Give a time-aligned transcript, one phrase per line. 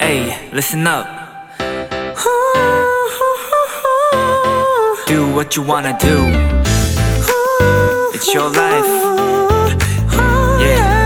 [0.00, 1.06] Hey, listen up.
[5.06, 6.26] Do what you wanna do.
[8.14, 8.88] It's your life.
[10.58, 11.04] Yeah.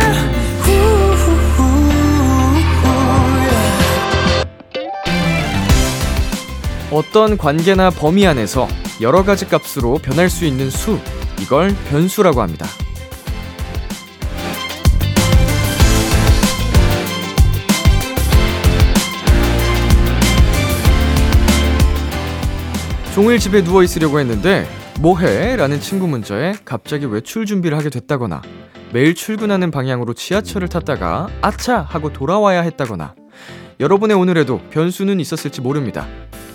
[6.90, 8.66] 어떤 관계나 범위 안에서
[9.02, 10.98] 여러 가지 값으로 변할 수 있는 수,
[11.38, 12.66] 이걸 변수라고 합니다.
[23.18, 24.64] 종일 집에 누워 있으려고 했는데
[25.00, 25.56] 뭐해?
[25.56, 28.42] 라는 친구 문자에 갑자기 외출 준비를 하게 됐다거나
[28.92, 31.80] 매일 출근하는 방향으로 지하철을 탔다가 아차!
[31.80, 33.16] 하고 돌아와야 했다거나
[33.80, 36.06] 여러분의 오늘에도 변수는 있었을지 모릅니다.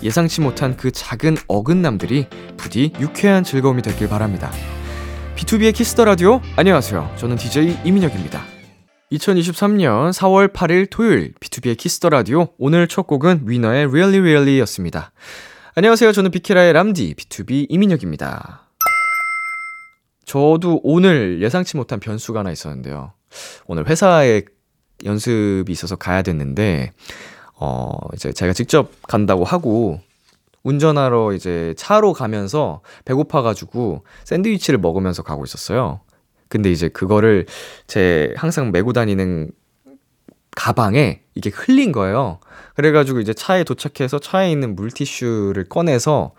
[0.02, 4.50] 예상치 못한 그 작은 어긋남들이 부디 유쾌한 즐거움이 됐길 바랍니다.
[5.36, 7.12] BTOB의 키스 더 라디오 안녕하세요.
[7.16, 8.40] 저는 DJ 이민혁입니다.
[9.12, 15.12] 2023년 4월 8일 토요일 BTOB의 키스 더 라디오 오늘 첫 곡은 위너의 Really Really였습니다.
[15.76, 16.12] 안녕하세요.
[16.12, 18.62] 저는 비키라의 람디 B2B 이민혁입니다.
[20.24, 23.12] 저도 오늘 예상치 못한 변수가 하나 있었는데요.
[23.66, 24.42] 오늘 회사에
[25.04, 26.92] 연습이 있어서 가야 됐는데
[27.56, 29.98] 어 이제 제가 직접 간다고 하고
[30.62, 36.02] 운전하러 이제 차로 가면서 배고파 가지고 샌드위치를 먹으면서 가고 있었어요.
[36.46, 37.46] 근데 이제 그거를
[37.88, 39.50] 제 항상 메고 다니는
[40.54, 42.38] 가방에 이게 흘린 거예요.
[42.74, 46.34] 그래가지고 이제 차에 도착해서 차에 있는 물티슈를 꺼내서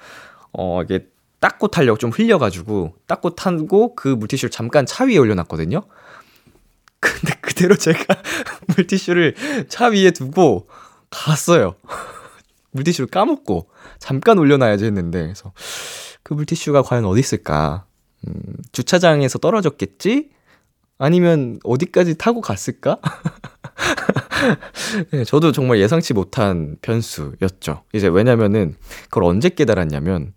[0.51, 1.07] 어 이게
[1.39, 5.81] 닦고 타려고 좀 흘려가지고 닦고 타고 그 물티슈를 잠깐 차 위에 올려놨거든요.
[6.99, 8.03] 근데 그대로 제가
[8.75, 9.35] 물티슈를
[9.69, 10.67] 차 위에 두고
[11.09, 11.75] 갔어요.
[12.71, 15.53] 물티슈를 까먹고 잠깐 올려놔야지 했는데 그래서
[16.23, 17.85] 그 물티슈가 과연 어디 있을까?
[18.27, 20.31] 음, 주차장에서 떨어졌겠지?
[20.97, 22.99] 아니면 어디까지 타고 갔을까?
[25.11, 27.83] 네, 저도 정말 예상치 못한 변수였죠.
[27.93, 30.33] 이제 왜냐면은 그걸 언제 깨달았냐면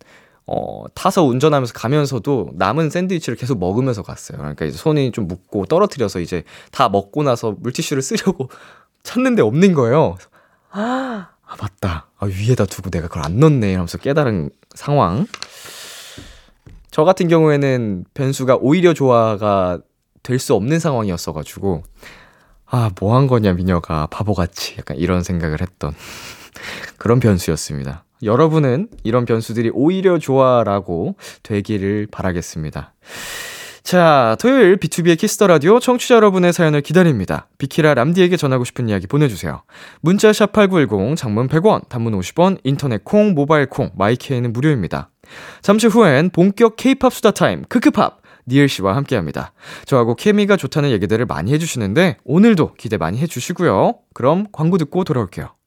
[0.47, 4.39] 어, 타서 운전하면서 가면서도 남은 샌드위치를 계속 먹으면서 갔어요.
[4.39, 6.43] 그러니까 이제 손이 좀 묻고 떨어뜨려서 이제
[6.73, 8.49] 다 먹고 나서 물티슈를 쓰려고
[9.03, 10.17] 찾는데 없는 거예요.
[10.71, 12.09] 아, 맞다.
[12.19, 13.75] 아, 위에다 두고 내가 그걸 안 넣네.
[13.75, 15.27] 하면서 깨달은 상황.
[16.91, 19.81] 저 같은 경우에는 변수가 오히려 조화가
[20.23, 21.83] 될 수 없는 상황이었어가지고,
[22.71, 24.07] 아, 뭐 한 거냐, 민혁아.
[24.07, 24.77] 바보같이.
[24.79, 25.93] 약간 이런 생각을 했던
[26.99, 28.05] 그런 변수였습니다.
[28.23, 31.15] 여러분은 이런 변수들이 오히려 좋아라고
[31.45, 32.93] 되기를 바라겠습니다.
[33.85, 37.47] 자, 토요일 BTOB의 키스 더 라디오 청취자 여러분의 사연을 기다립니다.
[37.57, 39.63] 비키라 람디에게 전하고 싶은 이야기 보내주세요.
[40.03, 45.09] 문자 샵 #8910 장문 100원, 단문 50원, 인터넷 콩, 모바일 콩, 마이케이는 무료입니다.
[45.63, 49.53] 잠시 후엔 본격 K-팝 수다 타임 크크팝 니엘 씨와 함께 합니다.
[49.85, 53.99] 저하고 케미가 좋다는 얘기들을 많이 해주시는데 오늘도 기대 많이 해주시고요.
[54.15, 55.58] 그럼 광고 듣고 돌아올게요.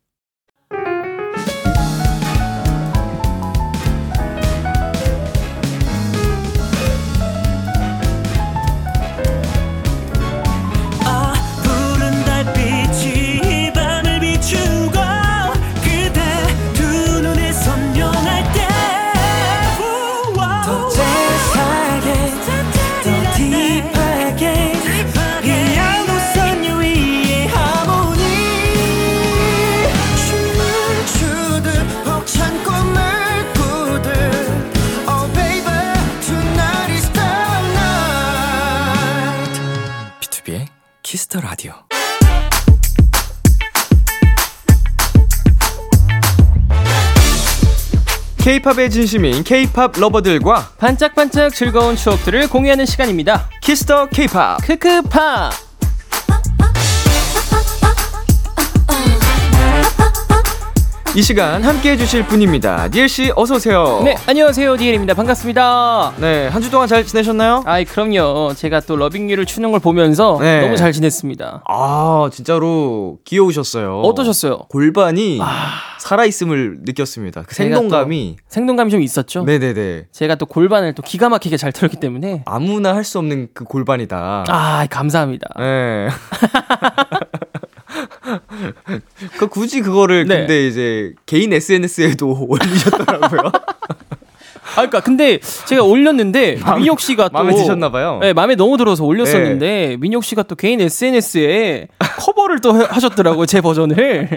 [48.52, 53.48] K-팝에 진심인 K-팝 lover들과 반짝반짝 즐거운 추억들을 공유하는 시간입니다.
[53.62, 54.58] 키스 더 K-팝.
[54.58, 55.71] 크크팝.
[61.14, 62.88] 이 시간 함께 해주실 분입니다.
[62.88, 64.00] 니엘 씨 어서 오세요.
[64.02, 64.78] 네, 안녕하세요.
[64.78, 65.14] 니엘입니다.
[65.14, 66.14] 반갑습니다.
[66.18, 67.64] 네, 한 주 동안 잘 지내셨나요?
[67.66, 68.54] 아이, 그럼요.
[68.56, 70.62] 제가 또 Loving U를 추는 걸 보면서 네.
[70.62, 71.64] 너무 잘 지냈습니다.
[71.68, 74.00] 아, 진짜로 귀여우셨어요.
[74.02, 74.60] 어떠셨어요?
[74.70, 75.42] 골반이
[76.00, 77.44] 살아있음을 느꼈습니다.
[77.46, 78.38] 그 생동감이.
[78.48, 79.44] 생동감이 좀 있었죠?
[79.44, 80.06] 네네네.
[80.14, 84.46] 제가 또 골반을 또 기가 막히게 잘 털기 때문에 아무나 할 수 없는 그 골반이다.
[84.48, 85.50] 아, 감사합니다.
[85.58, 86.08] 네.
[89.38, 90.38] 그 굳이 그거를 네.
[90.40, 93.52] 근데 이제 개인 SNS에도 올리셨더라고요.
[94.74, 98.20] 아, 그러니까 근데 제가 올렸는데 민혁 씨가 또 마음에 드셨나 봐요.
[98.22, 103.46] 네, 마음에 너무 들어서 올렸었는데 민혁 씨가 또 개인 SNS에 커버를 또 해- 하셨더라고요.
[103.48, 104.30] 제 버전을.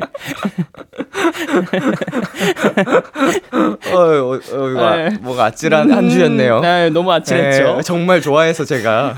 [3.92, 4.38] 어, 어, 어,
[4.70, 5.16] 이거 아- 네.
[5.20, 6.60] 뭐가 아찔한 한 주였네요.
[6.60, 7.76] 네, 너무 아찔했죠.
[7.76, 9.14] 네, 정말 좋아해서 제가.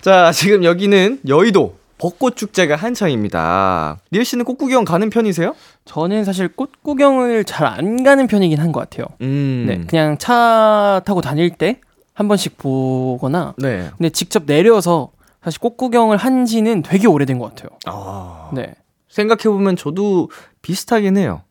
[0.00, 4.00] 자, 지금 여기는 여의도 벚꽃 축제가 한창입니다.
[4.10, 5.54] 리엘 씨는 꽃 구경 가는 편이세요?
[5.84, 9.06] 저는 사실 꽃 구경을 잘 안 가는 편이긴 한 것 같아요.
[9.20, 9.66] 음.
[9.68, 11.80] 네, 그냥 차 타고 다닐 때
[12.14, 13.88] 한 번씩 보거나 네.
[13.96, 15.12] 근데 직접 내려서
[15.44, 17.70] 사실 꽃 구경을 한 지는 되게 오래된 것 같아요.
[17.86, 18.50] 아.
[18.52, 18.74] 네.
[19.08, 20.28] 생각해 보면 저도
[20.60, 21.42] 비슷하긴 해요.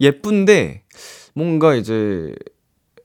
[0.00, 0.82] 예쁜데,
[1.34, 2.34] 뭔가 이제,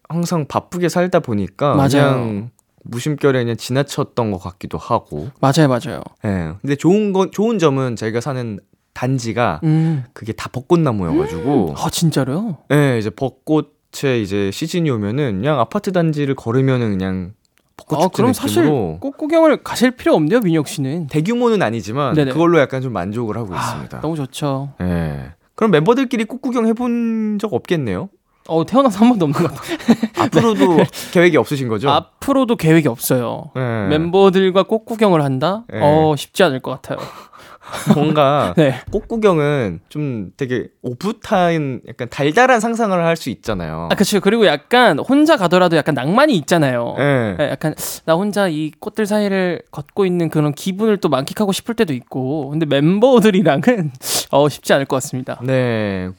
[0.08, 1.74] 항상 바쁘게 살다 보니까.
[1.76, 1.90] 맞아요.
[1.90, 2.50] 그냥
[2.84, 5.30] 무심결에 그냥 지나쳤던 것 같기도 하고.
[5.40, 6.02] 맞아요, 맞아요.
[6.26, 6.54] 예.
[6.62, 8.60] 근데 좋은 건, 좋은 점은 저희가 사는
[8.94, 10.04] 단지가 음.
[10.14, 11.76] 그게 다 벚꽃나무여가지고.
[11.78, 12.58] 아, 진짜로요?
[12.72, 17.34] 예, 이제 벚꽃의 이제 시즌이 오면은 그냥 아파트 단지를 걸으면은 그냥
[17.76, 21.08] 벚꽃 아, 축제 그럼 사실 느낌으로 꽃 구경을 가실 필요 없네요, 민혁 씨는.
[21.08, 22.32] 대규모는 아니지만 네네.
[22.32, 24.02] 그걸로 약간 좀 만족을 하고 아, 있습니다.
[24.02, 24.74] 너무 좋죠.
[24.82, 25.34] 예.
[25.56, 28.10] 그럼 멤버들끼리 꽃 구경 해본 적 없겠네요?
[28.48, 29.78] 어, 태어나서 한 번도 없는 것 같아요.
[30.26, 30.78] 앞으로도
[31.12, 31.90] 계획이 없으신 거죠?
[31.90, 33.52] 앞으로도 계획이 없어요.
[33.56, 33.60] 예.
[33.90, 35.64] 멤버들과 꽃 구경을 한다?
[35.72, 35.80] 네.
[35.82, 36.98] 어, 쉽지 않을 것 같아요.
[37.96, 38.76] 뭔가 네.
[38.92, 43.88] 꽃 구경은 좀 되게 오붓한 약간 달달한 상상을 할 수 있잖아요.
[43.92, 44.20] 아, 그쵸.
[44.20, 46.96] 그리고 약간 혼자 가더라도 약간 낭만이 있잖아요.
[47.00, 47.36] 예.
[47.38, 47.74] 네, 약간
[48.06, 52.50] 나 혼자 이 꽃들 사이를 걷고 있는 그런 기분을 또 만끽하고 싶을 때도 있고.
[52.50, 53.92] 근데 멤버들이랑은
[54.32, 55.40] 어, 쉽지 않을 것 같습니다.
[55.44, 56.10] 네.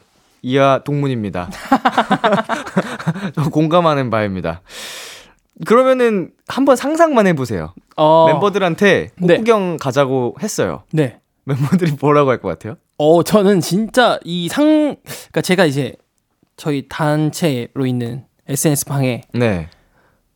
[0.45, 1.49] 이하 동문입니다.
[3.35, 4.61] 저 공감하는 바입니다.
[5.67, 7.73] 그러면은 한번 상상만 해보세요.
[7.97, 9.37] 어, 멤버들한테 꽃 네.
[9.39, 10.83] 구경 가자고 했어요.
[10.93, 11.21] 네.
[11.45, 12.77] 멤버들이 뭐라고 할 것 같아요?
[12.99, 15.95] 어, 저는 진짜 이 상, 그니까 제가 이제
[16.57, 19.69] 저희 단체로 있는 SNS 방에, 네.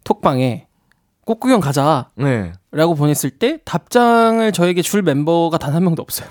[0.04, 0.67] 톡방에
[1.28, 2.08] 꽃 구경 가자.
[2.14, 2.52] 네.
[2.72, 6.26] 라고 보냈을 때 답장을 저에게 줄 멤버가 단 한 명도 없어요.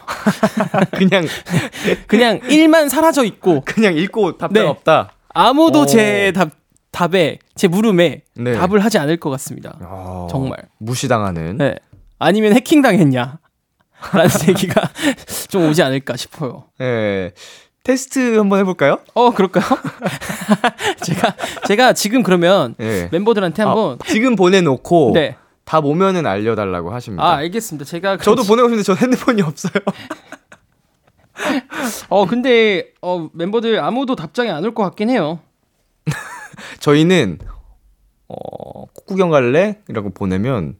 [0.97, 1.27] 그냥
[2.07, 4.67] 그냥 일만 사라져 있고 그냥 읽고 답장 네.
[4.67, 5.11] 없다.
[5.29, 5.85] 아무도 오.
[5.85, 6.49] 제 답,
[6.89, 8.53] 답에 제 물음에 네.
[8.53, 9.77] 답을 하지 않을 것 같습니다.
[9.83, 10.57] 어, 정말.
[10.79, 11.57] 무시당하는.
[11.57, 11.75] 네.
[12.17, 13.37] 아니면 해킹 당했냐?
[14.13, 14.81] 라는 얘기가
[15.47, 16.63] 좀 오지 않을까 싶어요.
[16.79, 17.33] 네.
[17.91, 18.99] 테스트 한번 해볼까요?
[19.13, 19.63] 어, 그럴까요?
[21.03, 21.35] 제가
[21.67, 23.07] 제가 지금 그러면 네.
[23.13, 25.37] 멤버들한테 한번 아, 지금 보내놓고 네.
[25.63, 27.23] 답 오면은 알려달라고 하십니다.
[27.23, 27.85] 아, 알겠습니다.
[27.85, 29.71] 제가 저도 그럼- 보내고 싶은데 저 핸드폰이 없어요.
[32.09, 35.39] 어, 근데 어, 멤버들 아무도 답장이 안 올 것 같긴 해요.
[36.81, 37.39] 저희는
[38.27, 39.79] 어, 꽃구경 갈래?
[39.87, 40.75] 이라고 보내면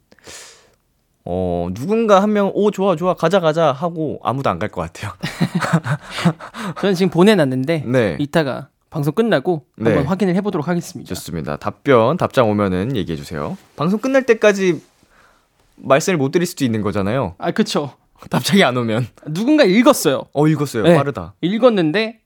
[1.30, 5.12] 어, 누군가 한 명, 오, 좋아, 좋아, 가자, 가자 하고 아무도 안 갈 것 같아요.
[6.80, 8.16] 저는 지금 보내놨는데 네.
[8.20, 9.90] 이따가 방송 끝나고 네.
[9.90, 11.10] 한번 확인을 해보도록 하겠습니다.
[11.10, 11.58] 좋습니다.
[11.58, 13.58] 답변, 답장 오면은 얘기해주세요.
[13.76, 14.82] 방송 끝날 때까지
[15.76, 17.36] 말씀을 못 드릴 수도 있는 거잖아요.
[17.40, 17.94] 아, 그쵸.
[18.30, 19.08] 답장이 안 오면.
[19.28, 20.24] 누군가 읽었어요.
[20.34, 20.84] 어, 읽었어요.
[20.84, 20.96] 네.
[20.96, 21.34] 빠르다.
[21.42, 22.22] 읽었는데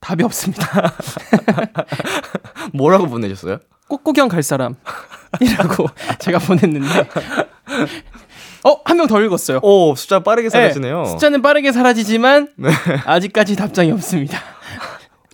[0.00, 0.92] 답이 없습니다.
[2.74, 3.58] 뭐라고 보내셨어요?
[3.88, 4.74] 꽃구경 갈 사람
[5.40, 5.86] 이라고
[6.18, 6.88] 제가 보냈는데
[8.64, 9.58] 어 한 명 더 읽었어요.
[9.62, 11.02] 오, 숫자 빠르게 사라지네요.
[11.02, 12.70] 네, 숫자는 빠르게 사라지지만 네.
[13.06, 14.38] 아직까지 답장이 없습니다.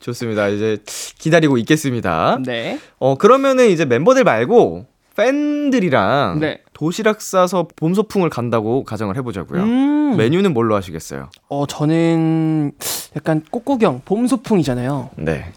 [0.00, 0.48] 좋습니다.
[0.48, 0.78] 이제
[1.19, 2.38] 기다리고 있겠습니다.
[2.44, 2.78] 네.
[2.98, 4.86] 어, 그러면은 이제 멤버들 말고
[5.16, 6.60] 팬들이랑 네.
[6.72, 9.62] 도시락 싸서 봄 소풍을 간다고 가정을 해보자고요.
[9.62, 10.16] 음.
[10.16, 11.28] 메뉴는 뭘로 하시겠어요?
[11.48, 12.72] 어 저는
[13.16, 15.10] 약간 꽃구경 봄 소풍이잖아요.
[15.16, 15.52] 네.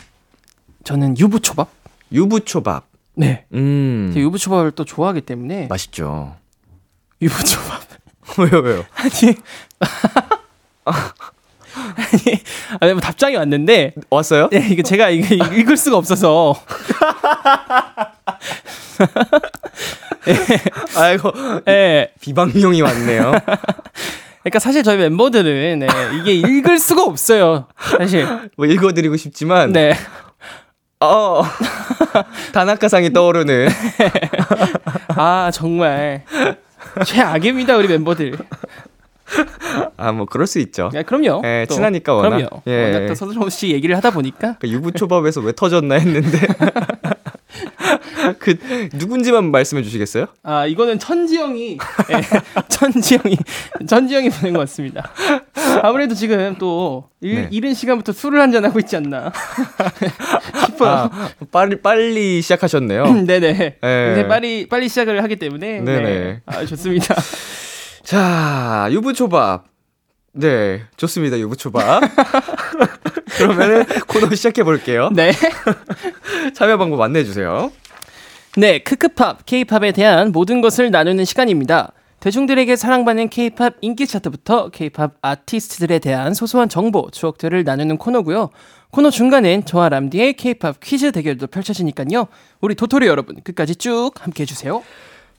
[0.83, 1.69] 저는 유부초밥.
[2.11, 2.85] 유부초밥.
[3.13, 3.45] 네.
[3.53, 4.11] 음.
[4.15, 6.35] 유부초밥을 또 좋아하기 때문에 맛있죠.
[7.21, 7.81] 유부초밥.
[8.39, 8.85] 왜요, 왜요?
[8.95, 9.35] 아니
[11.73, 12.43] 아니
[12.79, 14.49] 아니 뭐 답장이 왔는데 왔어요?
[14.49, 16.55] 네, 이거 제가 이거 읽을 수가 없어서
[20.95, 21.31] 아이고,
[21.67, 22.11] 예.
[22.21, 23.31] 비방용이 왔네요.
[24.43, 25.87] 그러니까 사실 저희 멤버들은 네,
[26.19, 27.67] 이게 읽을 수가 없어요.
[27.97, 28.27] 사실.
[28.57, 29.95] 뭐 읽어드리고 싶지만, 네.
[30.99, 31.41] 어,
[32.53, 33.69] 다나카상이 떠오르는.
[35.15, 36.23] 아 정말
[37.05, 38.37] 최악입니다 우리 멤버들.
[39.95, 40.89] 아, 뭐, 그럴 수 있죠.
[40.93, 41.41] 야, 그럼요.
[41.45, 41.75] 예, 또.
[41.75, 42.29] 친하니까 워낙.
[42.35, 42.61] 그럼요.
[42.67, 42.83] 예.
[42.93, 46.37] 워낙 또 서두없이 얘기를 하다 보니까 그 유부초밥에서 왜 터졌나 했는데.
[48.39, 48.55] 그,
[48.93, 50.27] 누군지만 말씀해 주시겠어요?
[50.43, 51.77] 아 이거는 천지영이
[52.09, 52.21] 예,
[52.69, 53.37] 천지영이
[53.87, 55.11] 천지영이 보낸 것 같습니다.
[55.81, 57.47] 아무래도 지금 또 일, 네.
[57.51, 59.31] 이른 시간부터 술을 한잔 하고 있지 않나
[60.65, 61.09] 싶어요.
[61.11, 63.23] 아, 빨리, 빨리 시작하셨네요.
[63.25, 63.77] 네네.
[63.83, 64.09] 예.
[64.11, 66.01] 요새 빨리 빨리 시작을 하기 때문에 네네.
[66.01, 66.41] 네.
[66.45, 67.15] 아 좋습니다.
[68.03, 69.65] 자, 유부초밥.
[70.33, 71.37] 네, 좋습니다.
[71.39, 72.03] 유부초밥.
[73.37, 75.09] 그러면은 코너 시작해 볼게요.
[75.13, 75.31] 네.
[76.53, 77.71] 참여 방법 안내해 주세요.
[78.57, 81.93] 네, 크크팝, 케이팝에 대한 모든 것을 나누는 시간입니다.
[82.19, 88.49] 대중들에게 사랑받는 케이팝 인기 차트부터 케이팝 아티스트들에 대한 소소한 정보, 추억들을 나누는 코너고요.
[88.91, 92.27] 코너 중간엔 저와 람디의 케이팝 퀴즈 대결도 펼쳐지니까요.
[92.59, 94.83] 우리 도토리 여러분 끝까지 쭉 함께 해주세요.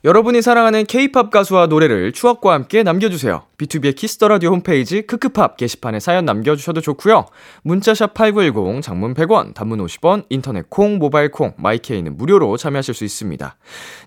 [0.05, 3.43] 여러분이 사랑하는 케이팝 가수와 노래를 추억과 함께 남겨주세요.
[3.57, 7.27] 비투비의 키스 더 라디오 홈페이지 크크팝 게시판에 사연 남겨주셔도 좋고요.
[7.61, 13.55] 문자샵 8910, 장문 100원, 단문 50원, 인터넷 콩, 모바일 콩, 마이케이는 무료로 참여하실 수 있습니다.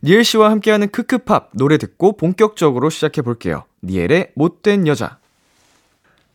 [0.03, 3.65] 니엘 씨와 함께하는 크크팝 노래 듣고 본격적으로 시작해 볼게요.
[3.83, 5.17] 니엘의 못된 여자.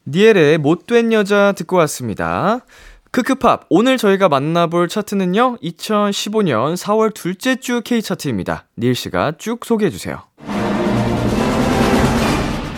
[0.08, 2.66] 니엘의 못된 여자 듣고 왔습니다.
[3.12, 8.68] 크크팝 오늘 저희가 만나볼 차트는요 2015년 4월 둘째 주 K 차트입니다.
[8.78, 10.24] 닐 씨가 쭉 소개해 주세요.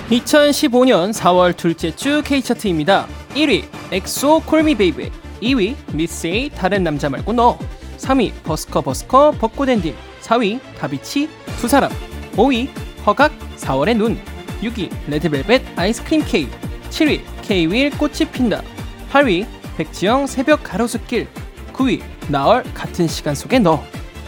[0.10, 3.08] 2015년 4월 둘째 주 K차트입니다.
[3.36, 5.12] 1위 엑소 Call Me Baby.
[5.42, 7.60] 2위 미스에이 다른 남자 말고 너.
[7.98, 11.92] 3위 버스커 버스커 벚꽃 엔딩 4위 다비치 두 사람.
[12.34, 12.70] 5위
[13.06, 14.18] 허각 4월의 눈.
[14.62, 16.52] 6위 레드벨벳 아이스크림 케이크.
[16.90, 18.64] 7위 K-윌 꽃이 핀다.
[19.12, 19.46] 8위
[19.78, 21.28] 백지영 새벽 가로수길
[21.74, 23.84] 9위 나얼 같은 시간 속에 너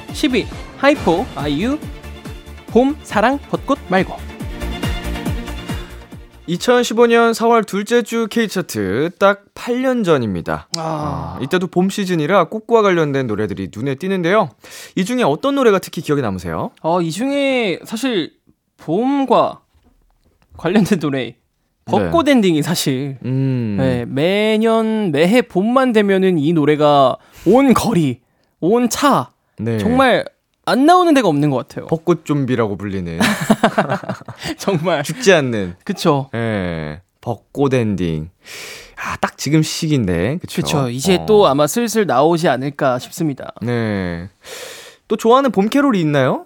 [0.09, 0.45] 10위
[0.77, 1.79] 하이포 아이유
[2.67, 4.15] 봄 사랑 벚꽃 말고
[6.47, 10.69] 2015년 4월 둘째 주 K 차트 딱 8년 전입니다.
[10.77, 14.49] 아, 이때도 봄 시즌이라 꽃과 관련된 노래들이 눈에 띄는데요.
[14.95, 16.69] 이 중에 어떤 노래가 특히 기억에 남으세요?
[16.83, 18.33] 어, 이 중에 사실
[18.77, 19.61] 봄과
[20.57, 21.37] 관련된 노래
[21.85, 23.77] 벚꽃 엔딩이 사실 음.
[23.79, 28.21] 네, 매년 매해 봄만 되면은 이 노래가 온 거리,
[28.59, 29.77] 온차 네.
[29.77, 30.25] 정말
[30.65, 31.85] 안 나오는 데가 없는 것 같아요.
[31.85, 33.19] 벚꽃 좀비라고 불리는
[34.57, 36.29] 정말 죽지 않는 그쵸.
[36.33, 37.01] 예.
[37.21, 38.29] 벚꽃 엔딩.
[38.97, 40.37] 아, 딱 지금 시기인데.
[40.41, 40.61] 그쵸?
[40.61, 40.89] 그쵸.
[40.89, 41.25] 이제 어.
[41.25, 43.53] 또 아마 슬슬 나오지 않을까 싶습니다.
[43.61, 44.29] 네.
[45.07, 46.45] 또 좋아하는 봄 캐롤이 있나요?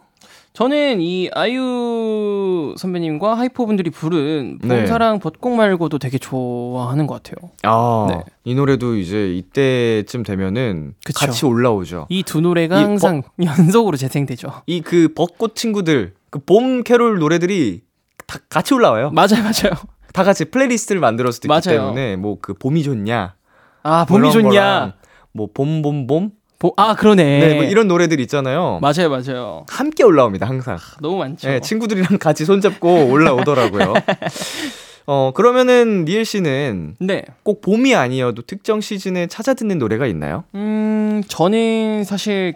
[0.53, 4.67] 저는 이 아이유 선배님과 하이포 분들이 부른 네.
[4.79, 7.51] 봄사랑 벚꽃 말고도 되게 좋아하는 것 같아요.
[7.63, 8.23] 아, 네.
[8.43, 11.25] 이 노래도 이제 이때쯤 되면은 그쵸.
[11.27, 12.07] 같이 올라오죠.
[12.09, 14.51] 이 두 노래가 이 항상 연속으로 재생되죠.
[14.67, 17.81] 이 그 벚꽃 친구들, 그 봄 캐롤 노래들이
[18.27, 19.11] 다 같이 올라와요.
[19.11, 19.73] 맞아요, 맞아요.
[20.13, 21.61] 다 같이 playlist를 만들어서 듣기 맞아요.
[21.63, 23.35] 때문에 뭐 그 봄이 좋냐,
[23.83, 24.95] 아, 봄이 좋냐.
[25.31, 27.39] 뭐 봄 봄 봄, 보, 아, 그러네.
[27.39, 28.79] 네, 뭐 이런 노래들 있잖아요.
[28.81, 29.65] 맞아요, 맞아요.
[29.69, 30.77] 함께 올라옵니다, 항상.
[31.01, 31.47] 너무 많죠.
[31.47, 33.93] 네, 친구들이랑 같이 손잡고 올라오더라고요.
[35.07, 37.23] 어, 그러면은 니엘 씨는 네.
[37.43, 40.43] 꼭 봄이 아니어도 특정 시즌에 찾아 듣는 노래가 있나요?
[40.53, 42.55] 음, 저는 사실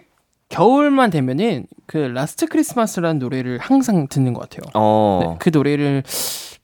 [0.50, 4.70] 겨울만 되면은 그 Last Christmas라는 노래를 항상 듣는 것 같아요.
[4.74, 5.20] 어.
[5.22, 6.02] 네, 그 노래를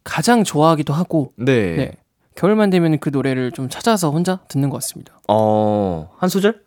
[0.04, 1.74] 가장 좋아하기도 하고, 네.
[1.76, 1.92] 네.
[2.36, 5.18] 겨울만 되면 그 노래를 좀 찾아서 혼자 듣는 것 같습니다.
[5.28, 6.60] 어, 한 소절?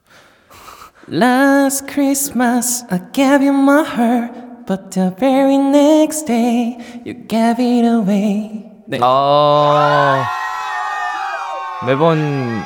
[1.10, 7.86] Last Christmas I gave you my heart, but the very next day you gave it
[7.86, 8.64] away.
[8.88, 9.00] 네.
[9.02, 10.24] 아.
[11.86, 12.62] 매번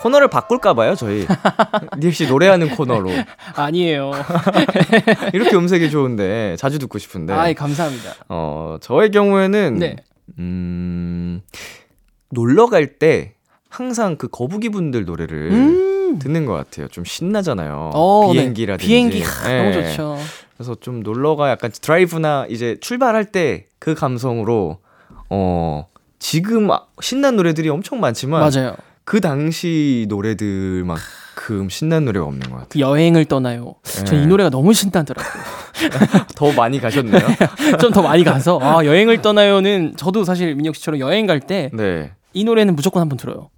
[0.00, 1.26] 코너를 바꿀까 봐요, 저희.
[1.98, 3.10] 니엘 씨 노래하는 코너로.
[3.56, 4.12] 아니에요.
[5.34, 7.32] 이렇게 음색이 좋은데, 자주 듣고 싶은데.
[7.32, 8.12] 아이 감사합니다.
[8.28, 9.96] 어, 저의 경우에는, 네.
[10.38, 11.40] 음,
[12.30, 13.34] 놀러 갈 때
[13.68, 15.95] 항상 그 거북이 분들 노래를 음.
[16.18, 16.88] 듣는 것 같아요.
[16.88, 17.90] 좀 신나잖아요.
[17.94, 18.40] 어, 네.
[18.40, 18.86] 비행기라든지.
[18.86, 19.58] 비행기 하, 네.
[19.58, 20.18] 너무 좋죠.
[20.56, 24.78] 그래서 좀 놀러가 약간 드라이브나 이제 출발할 때 그 감성으로
[25.30, 25.86] 어
[26.18, 28.74] 지금 아- 신난 노래들이 엄청 많지만 맞아요.
[29.04, 32.66] 그 당시 노래들만큼 신난 노래가 없는 것 같아요.
[32.70, 33.74] 그 여행을 떠나요.
[33.82, 34.26] 전이 네.
[34.26, 35.42] 노래가 너무 신나더라고요.
[36.34, 37.20] 더 많이 가셨네요.
[37.80, 42.12] 좀 더 많이 가서 아 여행을 떠나요는 저도 사실 민혁 씨처럼 여행 갈때이 네.
[42.34, 43.50] 노래는 무조건 한번 들어요.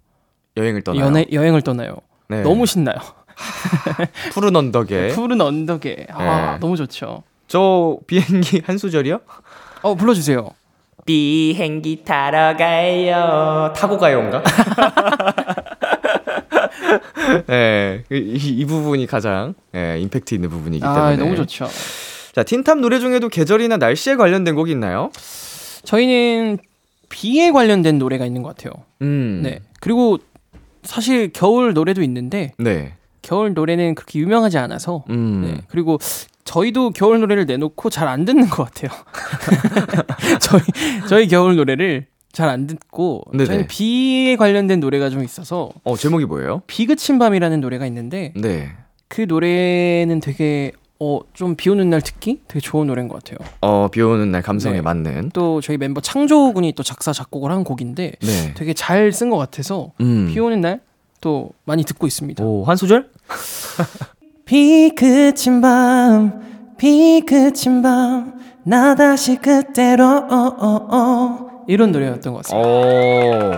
[0.56, 1.04] 여행을 떠나요.
[1.04, 1.96] 연애, 여행을 떠나요.
[2.28, 2.42] 네.
[2.42, 2.96] 너무 신나요.
[4.32, 6.58] 푸른 언덕에 푸른 언덕에 아 네.
[6.60, 7.22] 너무 좋죠.
[7.46, 9.20] 저 비행기 한 소절이요?
[9.82, 10.50] 어 불러주세요.
[11.06, 13.72] 비행기 타러 가요.
[13.74, 14.42] 타고 가요인가?
[17.46, 21.00] 네, 이, 이 부분이 가장 예, 임팩트 있는 부분이기 때문에.
[21.00, 21.66] 아 너무 좋죠.
[22.34, 25.10] 자, 틴탑 노래 중에도 계절이나 날씨에 관련된 곡이 있나요?
[25.84, 26.58] 저희는
[27.08, 28.72] 비에 관련된 노래가 있는 것 같아요.
[29.00, 29.40] 음.
[29.42, 30.18] 네 그리고
[30.82, 32.94] 사실 겨울 노래도 있는데 네.
[33.22, 35.42] 겨울 노래는 그렇게 유명하지 않아서 음.
[35.44, 35.60] 네.
[35.68, 35.98] 그리고
[36.44, 38.90] 저희도 겨울 노래를 내놓고 잘 안 듣는 것 같아요.
[40.40, 40.62] 저희
[41.08, 43.44] 저희 겨울 노래를 잘 안 듣고 네네.
[43.46, 46.62] 저희는 비에 관련된 노래가 좀 있어서 어, 제목이 뭐예요?
[46.66, 48.70] 비 그친 밤이라는 노래가 있는데 네.
[49.08, 53.38] 그 노래는 되게 어 좀 비 오는 날 듣기 되게 좋은 노래인 것 같아요.
[53.60, 54.80] 어, 비 오는 날 감성에 네.
[54.80, 55.30] 맞는.
[55.32, 58.54] 또 저희 멤버 창조 군이 또 작사 작곡을 한 곡인데 네.
[58.54, 60.30] 되게 잘 쓴 것 같아서 음.
[60.32, 60.80] 비 오는 날
[61.20, 62.44] 또 많이 듣고 있습니다.
[62.44, 63.10] 오, 한 소절?
[64.44, 71.64] 비 그친 밤, 비 그친 밤, 나 다시 그때로 어, 어, 어.
[71.66, 72.68] 이런 노래였던 것 같습니다.
[72.68, 73.52] 오.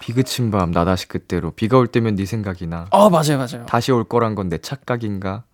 [0.00, 1.50] 비 그친 밤, 나 다시 그때로.
[1.52, 2.86] 비가 올 때면 네 생각이 나.
[2.90, 3.64] 어, 맞아요, 맞아요.
[3.66, 5.44] 다시 올 거란 건 내 착각인가?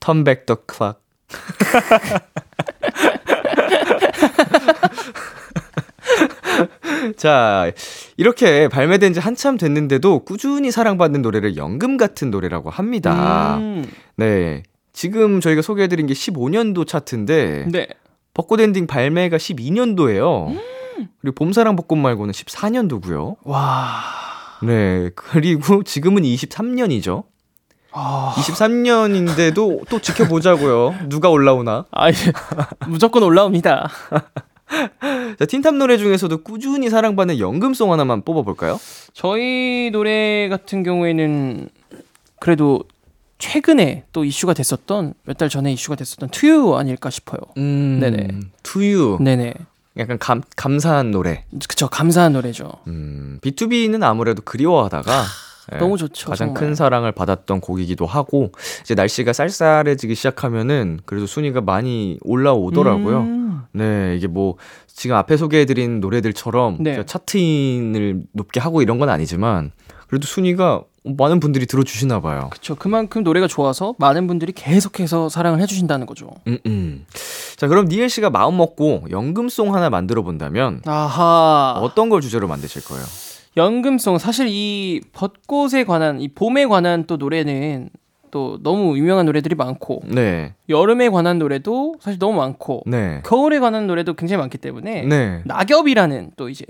[0.00, 0.98] Turn back the clock.
[7.16, 7.70] 자,
[8.16, 13.56] 이렇게 발매된 지 한참 됐는데도 꾸준히 사랑받는 노래를 연금 같은 노래라고 합니다.
[13.58, 13.84] 음,
[14.16, 14.62] 네.
[14.92, 17.88] 지금 저희가 소개해드린 게 15년도 차트인데, 네.
[18.34, 20.58] 벚꽃 엔딩 발매가 12년도예요.
[21.20, 23.36] 그리고 봄사랑 벚꽃 말고는 14년도고요.
[23.44, 24.02] 와.
[24.62, 25.10] 네.
[25.14, 27.24] 그리고 지금은 23년이죠.
[27.92, 30.94] 아, 23년인데도 또 지켜보자고요.
[31.08, 31.86] 누가 올라오나.
[31.90, 32.14] 아, 예.
[32.86, 33.88] 무조건 올라옵니다.
[35.38, 38.78] 자, 틴탑 노래 중에서도 꾸준히 사랑받는 연금송 하나만 뽑아볼까요?
[39.12, 41.68] 저희 노래 같은 경우에는
[42.38, 42.84] 그래도
[43.38, 47.38] 최근에 또 이슈가 됐었던 몇 달 전에 이슈가 됐었던 투유 아닐까 싶어요.
[47.56, 48.28] 음, 네네.
[48.62, 49.18] 투유.
[49.20, 49.54] 네네.
[49.98, 51.44] 약간 감, 감사한 노래.
[51.68, 52.70] 그쵸 감사한 노래죠.
[52.86, 55.24] 음, B2B는 아무래도 그리워하다가 예,
[55.78, 56.30] 너무 좋죠.
[56.30, 56.60] 가장 정말.
[56.62, 63.18] 큰 사랑을 받았던 곡이기도 하고 이제 날씨가 쌀쌀해지기 시작하면은 그래도 순위가 많이 올라오더라고요.
[63.20, 67.04] 음, 네, 이게 뭐 지금 앞에 소개해드린 노래들처럼 네.
[67.04, 69.72] 차트인을 높게 하고 이런 건 아니지만
[70.08, 72.48] 그래도 순위가 많은 분들이 들어주시나 봐요.
[72.50, 76.28] 그쵸 그만큼 노래가 좋아서 많은 분들이 계속해서 사랑을 해주신다는 거죠.
[76.46, 77.06] 음, 음.
[77.56, 81.78] 자, 그럼 니엘 씨가 마음 먹고 연금송 하나 만들어 본다면 아하.
[81.80, 83.04] 어떤 걸 주제로 만드실 거예요?
[83.56, 84.18] 연금송.
[84.18, 87.90] 사실 이 벚꽃에 관한 이 봄에 관한 또 노래는
[88.30, 93.88] 또 너무 유명한 노래들이 많고 네, 여름에 관한 노래도 사실 너무 많고 네, 겨울에 관한
[93.88, 95.42] 노래도 굉장히 많기 때문에 네.
[95.46, 96.64] 낙엽이라는 또 이제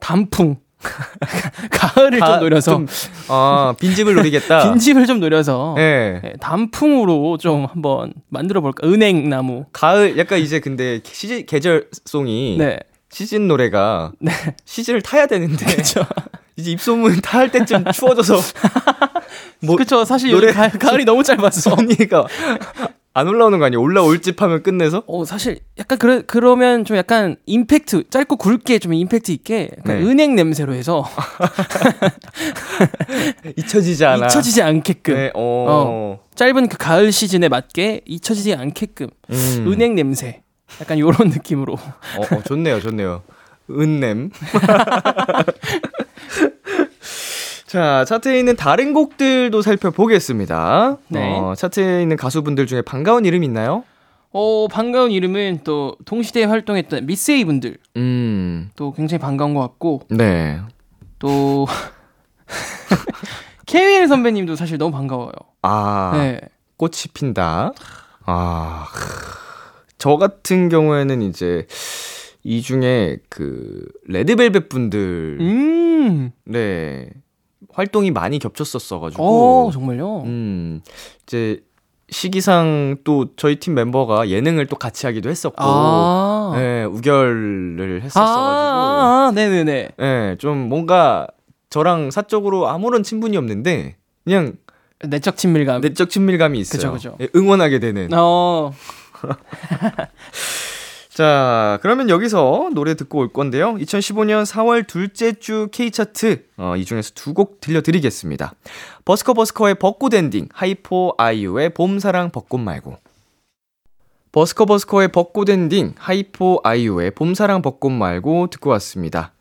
[0.00, 0.56] 단풍.
[1.72, 2.70] 가을을 좀 가- 노려서.
[2.72, 2.86] 좀,
[3.28, 4.62] 아, 빈집을 노리겠다.
[4.70, 5.74] 빈집을 좀 노려서.
[5.76, 6.20] 네.
[6.24, 8.86] 예, 단풍으로 좀 한번 만들어 볼까?
[8.86, 9.64] 은행나무.
[9.72, 12.78] 가을 약간 이제 근데 시즌 계절송이 네
[13.10, 14.12] 시즌 노래가
[14.64, 16.04] 시즌을 타야 되는데 그렇죠
[16.56, 18.36] 이제 입소문 탈 때쯤 추워져서
[19.62, 22.26] 뭐 그렇죠 사실 노래- 가, 가을이 너무 짧았어 언니가
[23.14, 23.80] 안 올라오는 거 아니에요?
[23.80, 25.02] 올라올 집 하면 끝내서?
[25.08, 29.92] 어 사실 약간 그러, 그러면 좀 약간 임팩트 짧고 굵게 좀 임팩트 있게 네.
[29.94, 31.04] 은행 냄새로 해서
[33.56, 34.26] 잊혀지지 않아.
[34.26, 36.20] 잊혀지지 않게끔 네, 어.
[36.34, 39.64] 짧은 그 가을 시즌에 맞게 잊혀지지 않게끔 음.
[39.72, 40.42] 은행 냄새
[40.80, 43.22] 약간 요런 느낌으로 어, 어, 좋네요, 좋네요.
[43.70, 44.30] 은냄.
[47.66, 50.96] 자, 차트에 있는 다른 곡들도 살펴보겠습니다.
[51.08, 51.38] 네.
[51.38, 53.84] 어, 차트에 있는 가수분들 중에 반가운 이름 있나요?
[54.30, 60.60] 어 반가운 이름은 또 동시대에 활동했던 미스에이 분들 음, 또 굉장히 반가운 것 같고 네.
[61.18, 61.66] 또
[63.66, 65.32] 케윌 선배님도 사실 너무 반가워요.
[65.62, 66.40] 아, 네.
[66.76, 67.72] 꽃이 핀다.
[68.26, 68.86] 아,
[69.98, 71.66] 저 같은 경우에는 이제
[72.44, 76.30] 이 중에 그 레드벨벳 분들 음.
[76.44, 77.10] 네
[77.72, 80.22] 활동이 많이 겹쳤었어 가지고 어 정말요.
[80.22, 80.80] 음
[81.24, 81.62] 이제
[82.10, 86.52] 시기상 또 저희 팀 멤버가 예능을 또 같이 하기도 했었고 아.
[86.56, 89.88] 네 우결을 아, 했었어가지고 아, 아, 네네네.
[89.98, 91.26] 네, 좀 뭔가
[91.70, 94.54] 저랑 사적으로 아무런 친분이 없는데 그냥
[95.04, 95.80] 내적 친밀감.
[95.80, 96.92] 내적 친밀감이 있어요.
[96.92, 97.16] 그죠, 그죠.
[97.20, 98.08] 예, 응원하게 되는.
[98.12, 98.72] 어.
[101.10, 103.74] 자, 그러면 여기서 노래 듣고 올 건데요.
[103.74, 108.52] 2015년 4월 둘째 주 K차트, 어, 이 중에서 두 곡 들려드리겠습니다.
[109.04, 112.98] 버스커 버스커의 벚꽃 엔딩, 하이포 아이유의 봄사랑 벚꽃 말고.
[114.30, 119.32] 버스커 버스커의 벚꽃 엔딩, 하이포 아이유의 봄사랑 벚꽃 말고 듣고 왔습니다.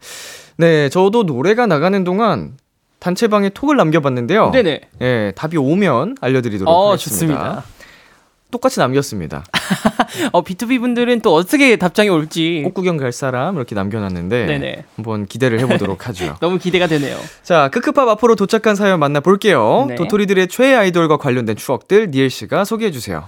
[0.58, 2.58] 네, 저도 노래가 나가는 동안
[3.00, 4.50] 단체방에 톡을 남겨봤는데요.
[4.50, 4.82] 네네.
[5.02, 7.64] 예, 답이 오면 알려드리도록 어, 하겠습니다.
[7.64, 7.64] 좋습니다.
[8.50, 9.44] 똑같이 남겼습니다.
[10.32, 14.84] 어, B2B 분들은 또 어떻게 답장이 올지 꽃 구경 갈 사람 이렇게 남겨놨는데 네네.
[14.96, 16.38] 한번 기대를 해보도록 하죠.
[16.42, 17.18] 너무 기대가 되네요.
[17.44, 19.86] 자, 크크팝 앞으로 도착한 사연 만나볼게요.
[19.90, 19.96] 네.
[19.96, 23.28] 도토리들의 최애 아이돌과 관련된 추억들 니엘 씨가 소개해주세요.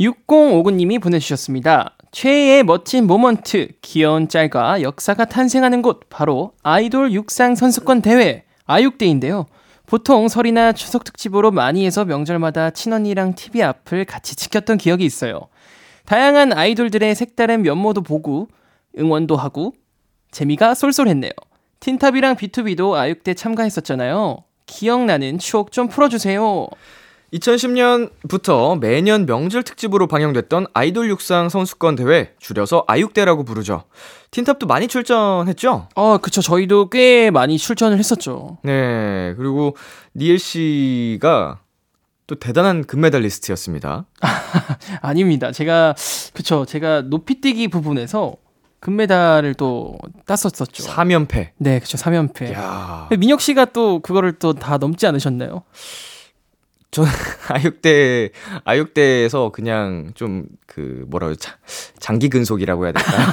[0.00, 1.96] 6059님이 보내주셨습니다.
[2.10, 9.46] 최애의 멋진 모먼트, 귀여운 짤과 역사가 탄생하는 곳, 바로 아이돌 육상 선수권 대회, 아육대인데요.
[9.86, 15.48] 보통 설이나 추석 특집으로 많이 해서 명절마다 친언니랑 TV 앞을 같이 지켰던 기억이 있어요.
[16.06, 18.48] 다양한 아이돌들의 색다른 면모도 보고,
[18.98, 19.74] 응원도 하고,
[20.30, 21.32] 재미가 쏠쏠했네요.
[21.80, 24.38] 틴탑이랑 B2B도 아육대 참가했었잖아요.
[24.66, 26.68] 기억나는 추억 좀 풀어주세요.
[27.34, 33.84] 2010년부터 매년 명절 특집으로 방영됐던 아이돌 육상 선수권 대회, 줄여서 아육대라고 부르죠.
[34.30, 35.88] 틴탑도 많이 출전했죠?
[35.94, 36.40] 어, 그쵸.
[36.42, 38.58] 저희도 꽤 많이 출전을 했었죠.
[38.62, 39.76] 네, 그리고
[40.16, 41.60] 니엘 씨가
[42.26, 44.06] 또 대단한 금메달리스트였습니다.
[45.02, 45.52] 아닙니다.
[45.52, 45.94] 제가,
[46.32, 46.64] 그쵸.
[46.64, 48.34] 제가 높이뛰기 부분에서
[48.80, 50.84] 금메달을 또 땄었었죠.
[50.84, 51.50] 3연패.
[51.58, 51.96] 네, 그쵸.
[51.98, 52.52] 3연패.
[52.52, 55.62] 야 민혁 씨가 또 그거를 또 다 넘지 않으셨나요?
[56.94, 57.10] 저는
[57.50, 58.30] 아육대
[58.64, 61.48] 아육대에서 그냥 좀 그 뭐라 그러지
[62.00, 63.26] 장기 근속이라고 해야 될까요?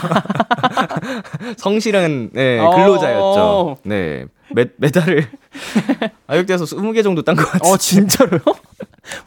[1.57, 2.69] 성실한 네, 어.
[2.69, 3.77] 근로자였죠.
[3.83, 4.25] 네.
[4.53, 5.27] 메, 메달을
[6.27, 7.71] 아육대에서 20개 정도 딴 것 같아요.
[7.73, 8.41] 어 진짜로요?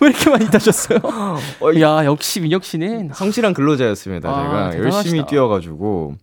[0.01, 0.99] 왜 이렇게 많이 따셨어요?
[1.03, 4.29] 어, 야 역시 민혁 씨는 성실한 근로자였습니다.
[4.29, 4.85] 아, 제가 대단하시다.
[4.85, 6.15] 열심히 뛰어가지고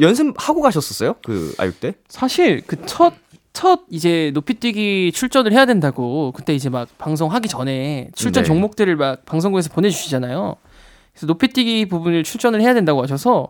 [0.00, 1.14] 연습하고 가셨었어요?
[1.24, 1.94] 그 아육대?
[2.08, 3.12] 사실 그첫
[3.54, 8.48] 첫 이제 높이뛰기 출전을 해야 된다고 그때 이제 막 방송하기 전에 출전 네.
[8.48, 10.56] 종목들을 막 방송국에서 보내주시잖아요.
[11.12, 13.48] 그래서 높이뛰기 부분을 출전을 해야 된다고 하셔서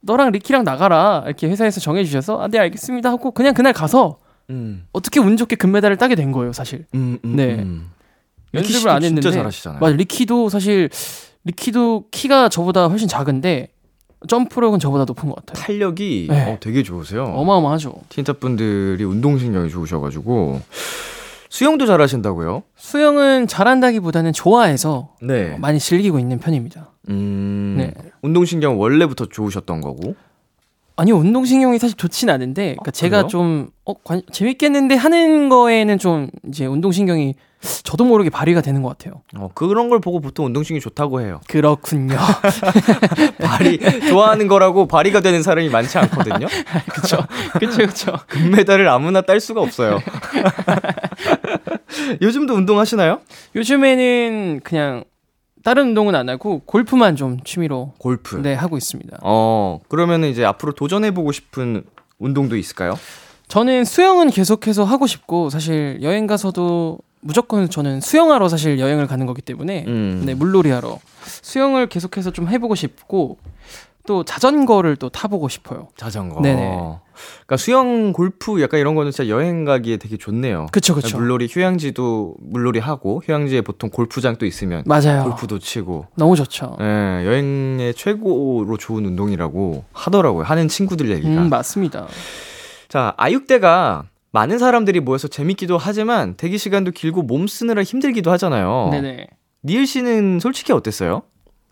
[0.00, 4.20] 너랑 리키랑 나가라 이렇게 회사에서 정해주셔서 아, 네 알겠습니다 하고 그냥 그날 가서
[4.50, 4.86] 음.
[4.92, 6.86] 어떻게 운 좋게 금메달을 따게 된 거예요 사실.
[6.94, 7.56] 음, 음, 네.
[7.56, 7.90] 음.
[8.54, 9.80] 연습을 안 했는데 진짜 잘하시잖아요.
[9.80, 10.88] 맞아 리키도 사실
[11.42, 13.73] 리키도 키가 저보다 훨씬 작은데
[14.28, 15.62] 점프력은 저보다 높은 것 같아요.
[15.64, 16.52] 탄력이 네.
[16.52, 17.24] 어, 되게 좋으세요.
[17.24, 17.92] 어마어마하죠.
[18.08, 20.60] 티니타 분들이 운동신경이 좋으셔가지고
[21.48, 22.64] 수영도 잘하신다고요?
[22.76, 25.56] 수영은 잘한다기보다는 좋아해서 네.
[25.58, 26.90] 많이 즐기고 있는 편입니다.
[27.10, 27.94] 음, 네.
[28.22, 30.16] 운동신경 원래부터 좋으셨던 거고.
[30.96, 33.28] 아니요 운동신경이 사실 좋진 않은데 그러니까 제가 그래요?
[33.28, 37.34] 좀 어, 관- 재밌겠는데 하는 거에는 좀 이제 운동신경이
[37.82, 39.22] 저도 모르게 발휘가 되는 것 같아요.
[39.36, 41.40] 어, 그런 걸 보고 보통 운동신경이 좋다고 해요.
[41.48, 42.14] 그렇군요.
[43.42, 43.78] 발이
[44.08, 46.46] 좋아하는 거라고 발휘가 되는 사람이 많지 않거든요.
[46.92, 47.16] 그쵸
[47.58, 48.12] 그쵸 그쵸.
[48.28, 49.98] 금메달을 아무나 딸 수가 없어요.
[52.20, 53.20] 요즘도 운동하시나요?
[53.56, 55.04] 요즘에는 그냥
[55.64, 58.36] 다른 운동은 안 하고 골프만 좀 취미로 골프.
[58.36, 59.18] 네 하고 있습니다.
[59.22, 61.84] 어, 그러면은 이제 앞으로 도전해보고 싶은
[62.18, 62.94] 운동도 있을까요?
[63.48, 69.40] 저는 수영은 계속해서 하고 싶고 사실 여행 가서도 무조건 저는 수영하러 사실 여행을 가는 거기
[69.40, 70.22] 때문에 음.
[70.26, 73.38] 네 물놀이 하러 수영을 계속해서 좀 해보고 싶고
[74.06, 75.88] 또 자전거를 또 타보고 싶어요.
[75.96, 76.42] 자전거.
[76.42, 76.76] 네네.
[77.46, 80.66] 그러니까 수영, 골프 약간 이런 거는 진짜 여행 가기에 되게 좋네요.
[80.72, 81.16] 그쵸 그쵸.
[81.16, 85.22] 물놀이 휴양지도 물놀이 하고 휴양지에 보통 골프장 또 있으면 맞아요.
[85.24, 86.76] 골프도 치고 너무 좋죠.
[86.80, 90.44] 예, 여행의 최고로 좋은 운동이라고 하더라고요.
[90.44, 91.42] 하는 친구들 얘기가.
[91.42, 92.06] 음 맞습니다.
[92.88, 98.88] 자, 아육대가 많은 사람들이 모여서 재밌기도 하지만 대기 시간도 길고 몸 쓰느라 힘들기도 하잖아요.
[98.90, 99.28] 네네.
[99.64, 101.22] 니엘 씨는 솔직히 어땠어요?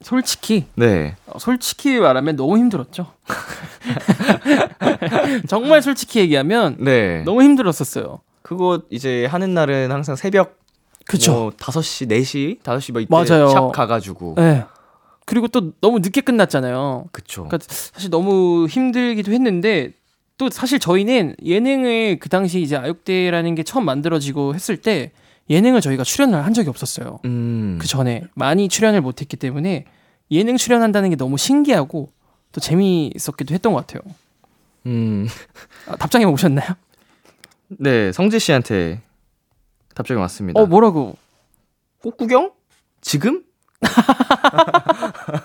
[0.03, 1.17] 솔직히 네.
[1.27, 3.07] 어, 솔직히 말하면 너무 힘들었죠.
[5.49, 7.23] 정말 솔직히 얘기하면 네.
[7.25, 8.21] 너무 힘들었었어요.
[8.43, 10.59] 그거 이제 하는 날은 항상 새벽
[11.07, 11.33] 그쵸.
[11.33, 13.49] 뭐 5시, 4시, 5시 뭐 이때 맞아요.
[13.49, 14.35] 샵 가가지고.
[14.37, 14.65] 네.
[15.25, 17.07] 그리고 또 너무 늦게 끝났잖아요.
[17.13, 17.45] 그쵸.
[17.45, 19.93] 그러니까 사실 너무 힘들기도 했는데
[20.37, 25.13] 또 사실 저희는 예능을 그 당시 이제 아육대라는 게 처음 만들어지고 했을 때
[25.51, 27.19] 예능을 저희가 출연을 한 적이 없었어요.
[27.25, 27.79] 음.
[27.81, 29.85] 그 전에 많이 출연을 못했기 때문에
[30.31, 32.11] 예능 출연한다는 게 너무 신기하고
[32.53, 34.03] 또 재미있었기도 했던 것 같아요.
[34.87, 35.27] 음.
[35.89, 36.69] 아, 답장이 오셨나요?
[37.69, 39.01] 네, 성재 씨한테
[39.95, 40.61] 답장이 왔습니다.
[40.61, 41.17] 어 뭐라고?
[42.03, 42.53] 꽃구경?
[43.01, 43.45] 지금?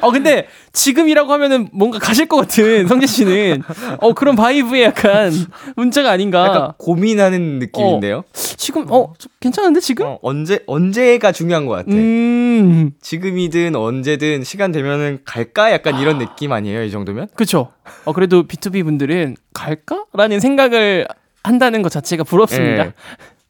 [0.00, 3.62] 어 근데 지금이라고 하면은 뭔가 가실 것 같은 성재 씨는
[4.00, 5.32] 어 그런 바이브의 약간
[5.76, 6.46] 문자가 아닌가.
[6.46, 8.24] 약간 고민하는 느낌인데요.
[8.32, 10.06] 지금 어 저- 괜찮은데 지금?
[10.06, 11.90] 어, 언제 언제가 중요한 것 같아.
[11.90, 15.72] 음 지금이든 언제든 시간 되면은 갈까?
[15.72, 16.82] 약간 이런 느낌 아니에요?
[16.84, 17.28] 이 정도면?
[17.34, 17.70] 그쵸.
[18.04, 21.06] 어 그래도 B2B 분들은 갈까라는 생각을
[21.42, 22.86] 한다는 것 자체가 부럽습니다.
[22.86, 22.92] 예.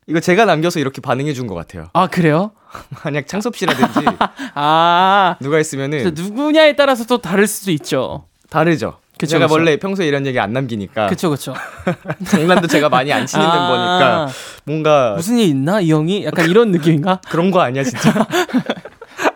[0.08, 1.88] 이거 제가 남겨서 이렇게 반응해 준 것 같아요.
[1.92, 2.52] 아 그래요?
[3.04, 4.00] 만약 창섭 씨라든지
[4.54, 8.24] 아 누가 있으면은 누구냐에 따라서 또 다를 수도 있죠.
[8.50, 8.98] 다르죠.
[9.18, 9.54] 그쵸, 제가 그쵸.
[9.54, 11.54] 원래 평소에 이런 얘기 안 남기니까 그쵸 그쵸.
[12.26, 14.28] 장난도 제가 많이 안 치는 아, 멤버니까
[14.64, 17.20] 뭔가 무슨 일 있나 이 형이 약간 이런 느낌인가?
[17.28, 18.26] 그런 거 아니야 진짜.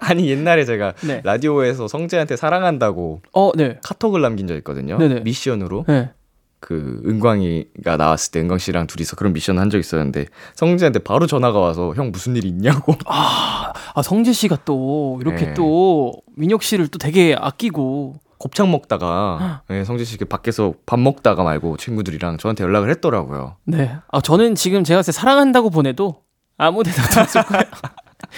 [0.00, 1.20] 아니 옛날에 제가 네.
[1.24, 3.78] 라디오에서 성재한테 사랑한다고 어 네.
[3.84, 4.98] 카톡을 남긴 적 있거든요.
[4.98, 5.20] 네네.
[5.20, 6.10] 미션으로 네.
[6.66, 10.26] 그 은광이가 나왔을 때 은광 씨랑 둘이서 그런 미션을 한적 있었는데
[10.56, 12.96] 성재한테 바로 전화가 와서 형 무슨 일 있냐고.
[13.06, 15.54] 아 성재 씨가 또 이렇게 네.
[15.54, 21.76] 또 민혁 씨를 또 되게 아끼고 곱창 먹다가 네, 성재 씨 밖에서 밥 먹다가 말고
[21.76, 23.54] 친구들이랑 저한테 연락을 했더라고요.
[23.62, 23.94] 네.
[24.10, 26.22] 아 저는 지금 제가 사랑한다고 보내도
[26.58, 27.64] 아무 대답도 없을 거예요.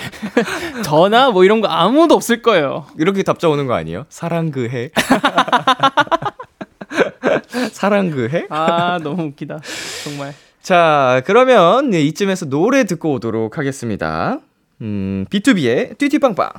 [0.84, 2.84] 전화 뭐 이런 거 아무도 없을 거예요.
[2.98, 4.04] 이렇게 답장 오는 거 아니에요?
[4.10, 4.90] 사랑 그 해.
[7.72, 8.46] 사랑 그 해?
[8.50, 9.61] 아 너무 웃기다.
[10.04, 10.34] 정말.
[10.62, 14.38] 자, 그러면 네, 이쯤에서 노래 듣고 오도록 하겠습니다.
[14.82, 16.50] 음, B2B의 띠띠빵빵.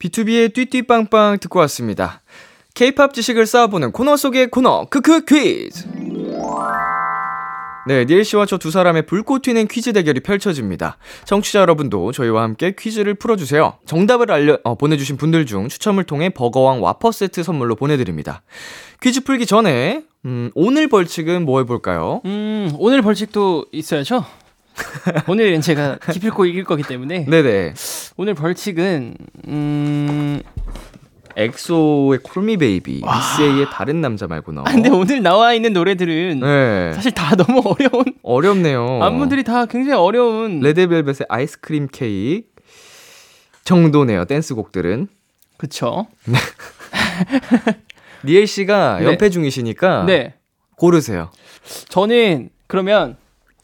[0.00, 2.20] B2B의 띠띠빵빵 듣고 왔습니다.
[2.74, 6.07] K-팝 지식을 쌓아보는 코너 속의 코너, 크크 퀴즈.
[7.88, 10.98] 네, 니엘 씨와 저 두 사람의 불꽃 튀는 퀴즈 대결이 펼쳐집니다.
[11.24, 13.78] 청취자 여러분도 저희와 함께 퀴즈를 풀어주세요.
[13.86, 18.42] 정답을 알려, 어, 보내주신 분들 중 추첨을 통해 버거왕 와퍼 세트 선물로 보내드립니다.
[19.00, 22.20] 퀴즈 풀기 전에, 음, 오늘 벌칙은 뭐 해볼까요?
[22.26, 24.22] 음 오늘 벌칙도 있어야죠.
[25.26, 27.74] 오늘은 제가 기필코 이길 거기 때문에 네네.
[28.18, 29.14] 오늘 벌칙은
[29.48, 30.40] 음.
[31.38, 34.62] 엑소의 Call Me Baby, 미스에이의 다른 남자 말고 너.
[34.62, 36.92] 아, 근데 오늘 나와 있는 노래들은 네.
[36.92, 39.00] 사실 다 너무 어려운 어렵네요.
[39.02, 42.48] 안무들이 다 굉장히 어려운 레드벨벳의 아이스크림 케이크
[43.64, 44.24] 정도네요.
[44.24, 45.08] 댄스곡들은.
[45.56, 46.06] 그쵸?
[48.24, 49.06] 리엘 씨가 네.
[49.06, 50.34] 연패 중이시니까 네.
[50.76, 51.30] 고르세요.
[51.88, 53.16] 저는 그러면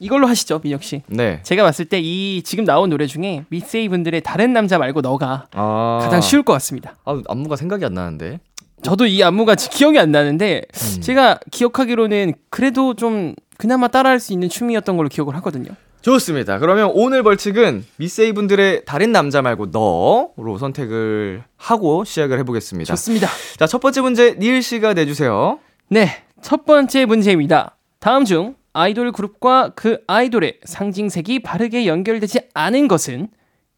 [0.05, 1.03] 이걸로 하시죠, 민혁 씨.
[1.07, 1.41] 네.
[1.43, 5.99] 제가 봤을 때 이 지금 나온 노래 중에 미세이 분들의 다른 남자 말고 너가 아.
[6.03, 6.97] 가장 쉬울 것 같습니다.
[7.05, 8.41] 아, 안무가 생각이 안 나는데.
[8.83, 10.63] 저도 이 안무가 지- 기억이 안 나는데
[10.97, 11.01] 음.
[11.01, 15.71] 제가 기억하기로는 그래도 좀 그나마 따라할 수 있는 춤이었던 걸로 기억을 하거든요.
[16.03, 16.59] 좋습니다.
[16.59, 22.93] 그러면 오늘 벌칙은 미세이 분들의 다른 남자 말고 너로 선택을 하고 시작을 해보겠습니다.
[22.93, 23.29] 좋습니다.
[23.57, 25.59] 자, 첫 번째 문제 니엘 씨가 내주세요.
[25.89, 27.79] 네, 첫 번째 문제입니다.
[28.01, 33.29] 다음 중 아이돌 그룹과 그 아이돌의 상징색이 바르게 연결되지 않은 것은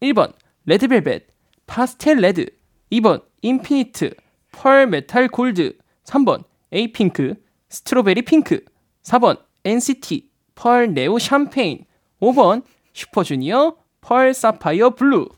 [0.01, 0.33] 1번
[0.65, 1.27] 레드벨벳,
[1.67, 2.47] 파스텔 red,
[2.91, 4.15] 2번 인피니트,
[4.51, 7.35] pearl 메탈 골드, 3번 에이핑크,
[7.69, 8.65] strawberry 핑크,
[9.03, 11.85] 4번 NCT, pearl neo 샴페인,
[12.19, 15.29] 5번 슈퍼주니어, pearl 사파이어 blue.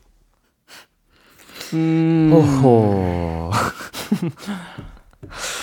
[1.74, 3.50] 음, 오호.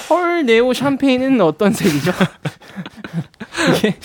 [0.08, 2.12] 펄 네오 샴페인은 어떤 색이죠?
[3.78, 3.96] 이게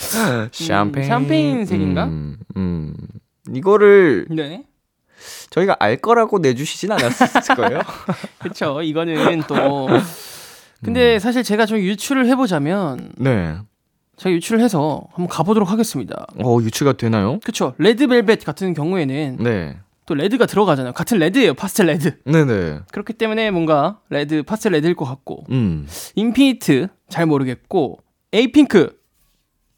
[0.51, 1.07] 샴페인.
[1.07, 2.05] 샴페인 색인가?
[2.05, 2.95] 음, 음.
[3.53, 4.65] 이거를 네.
[5.51, 7.81] 저희가 알 거라고 내주시진 않았을 거예요.
[8.39, 8.83] 그렇죠.
[8.83, 9.57] 이거는 또
[10.85, 13.57] 근데 사실 제가 좀 유추를 해보자면 네.
[14.17, 16.27] 제가 유추를 해서 한번 가보도록 하겠습니다.
[16.43, 17.39] 어, 유추가 되나요?
[17.41, 17.75] 그렇죠.
[17.79, 19.77] 레드벨벳 같은 경우에는 네.
[20.07, 20.93] 또 red가 들어가잖아요.
[20.93, 21.55] 같은 red예요.
[21.55, 22.19] 파스텔 red.
[22.25, 22.81] 네네.
[22.91, 25.87] 그렇기 때문에 뭔가 red 파스텔 red일 것 같고 음.
[26.17, 27.99] 인피니트 잘 모르겠고
[28.33, 28.99] 에이핑크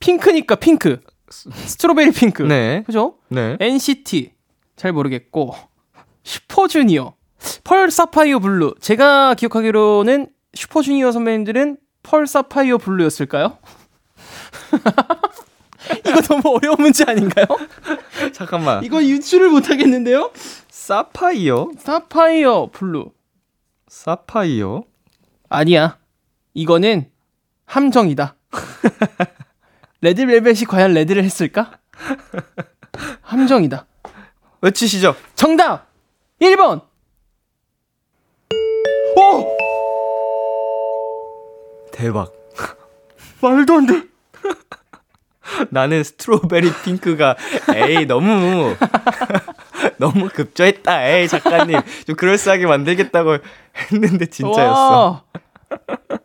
[0.01, 2.83] 핑크니까 핑크 strawberry 핑크 네.
[2.87, 3.17] 그죠?
[3.29, 3.57] 네.
[3.61, 4.33] NCT
[4.77, 5.55] 잘 모르겠고
[6.23, 7.15] 슈퍼주니어
[7.65, 13.59] pearl 사파이어 blue 제가 기억하기로는 슈퍼주니어 선배님들은 pearl 사파이어 blue였을까요?
[16.07, 17.47] 이거 너무 어려운 문제 아닌가요?
[18.33, 18.83] 잠깐만.
[18.85, 20.31] 이거 유추를 못 하겠는데요?
[20.69, 21.71] 사파이어?
[21.79, 23.11] 사파이어 blue
[23.89, 24.85] 사파이어?
[25.49, 25.99] 아니야.
[26.55, 27.11] 이거는
[27.67, 28.37] 함정이다.
[30.01, 31.79] 레드벨벳이 과연 red를 했을까?
[33.23, 33.87] 함정이다.
[34.61, 35.15] 외치시죠.
[35.35, 35.89] 정답!
[36.41, 36.83] 1번!
[39.17, 39.57] 오!
[41.93, 42.33] 대박.
[43.41, 44.03] 말도 안 돼.
[45.71, 47.37] 나는 strawberry 핑크가
[47.75, 48.75] 에이 너무
[49.99, 51.07] 너무 급조했다.
[51.07, 53.39] 에이 작가님 좀 그럴싸하게 만들겠다고
[53.93, 55.01] 했는데 진짜였어.
[55.01, 55.23] 와.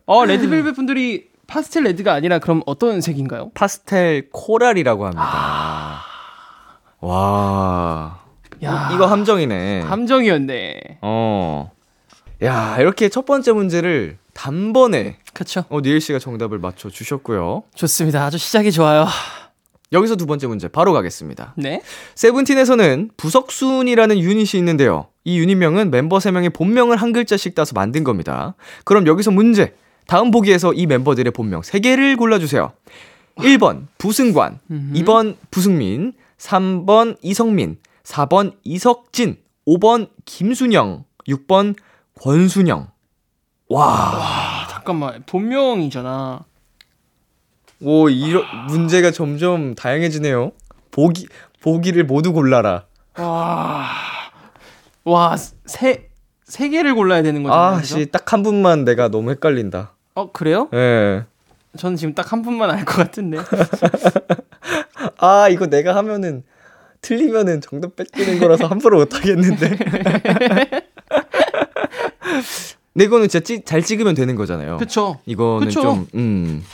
[0.05, 3.51] 어, 레드벨벳 분들이 파스텔 red가 아니라 그럼 어떤 색인가요?
[3.55, 6.01] 파스텔 coral이라고 합니다.
[7.01, 8.19] 와.
[8.63, 8.89] 야.
[8.93, 9.81] 이거 함정이네.
[9.81, 10.99] 함정이었네.
[11.01, 11.71] 어.
[12.43, 15.65] 야, 이렇게 첫 번째 문제를 단번에 그쵸.
[15.67, 17.63] 어, 니엘 씨가 정답을 맞춰 주셨고요.
[17.75, 18.23] 좋습니다.
[18.23, 19.05] 아주 시작이 좋아요.
[19.91, 21.55] 여기서 두 번째 문제 바로 가겠습니다.
[21.57, 21.81] 네.
[22.15, 25.07] 세븐틴에서는 부석순이라는 유닛이 있는데요.
[25.25, 28.55] 이 유닛명은 멤버 3명의 본명을 한 글자씩 따서 만든 겁니다.
[28.85, 29.75] 그럼 여기서 문제.
[30.07, 32.71] 다음 보기에서 이 멤버들의 본명 3개를 골라주세요.
[33.39, 41.75] 1번 부승관, 2번 부승민, 3번 이성민, 4번 이석진, 5번 김순영, 6번
[42.21, 42.87] 권순영.
[43.69, 45.23] 와, 아, 잠깐만.
[45.27, 46.39] 본명이잖아.
[47.81, 50.51] 오, 이러, 문제가 점점 다양해지네요.
[50.91, 51.27] 보기,
[51.61, 52.85] 보기를 모두 골라라.
[53.17, 53.85] 와.
[55.05, 56.09] 와, 세,
[56.43, 57.77] 세 개를 골라야 되는 거잖아요.
[57.77, 57.81] 아?
[57.83, 59.93] 씨, 딱 한 분만 내가 너무 헷갈린다.
[60.15, 60.67] 어, 그래요?
[60.73, 61.25] 예.
[61.77, 63.37] 저는 지금 딱 한 분만 알 것 같은데.
[65.19, 66.43] 아, 이거 내가 하면은,
[67.01, 69.77] 틀리면은 정답 뺏기는 거라서 함부로 못 하겠는데.
[72.99, 74.75] 근데 이거는 진짜 찌, 잘 찍으면 되는 거잖아요.
[74.75, 75.21] 그쵸.
[75.25, 75.81] 이거는 그쵸.
[75.81, 76.65] 좀, 음.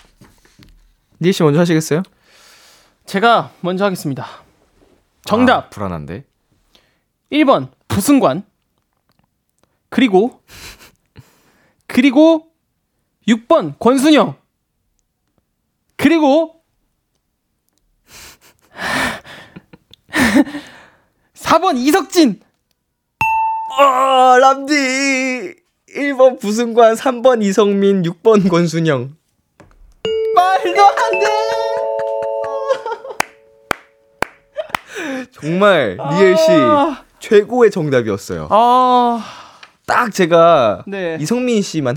[1.21, 2.01] 니엘 씨 먼저 하시겠어요?
[3.05, 4.25] 제가 먼저 하겠습니다.
[5.23, 5.65] 정답.
[5.65, 6.25] 아, 불안한데.
[7.31, 8.43] 1번 부승관
[9.89, 10.41] 그리고
[11.85, 12.47] 그리고
[13.27, 14.35] 6번 권순영
[15.95, 16.63] 그리고
[21.35, 22.41] 4번 이석진
[23.77, 25.64] 아, 람디!
[25.95, 29.15] 1번 부승관, 3번 이성민, 6번 권순영.
[30.35, 31.25] 말도 안 돼
[35.31, 36.45] 정말, 니엘 씨,
[37.19, 38.47] 최고의 정답이었어요.
[38.51, 39.23] 아,
[39.85, 41.17] 딱 제가 네.
[41.19, 41.95] 이성민 씨만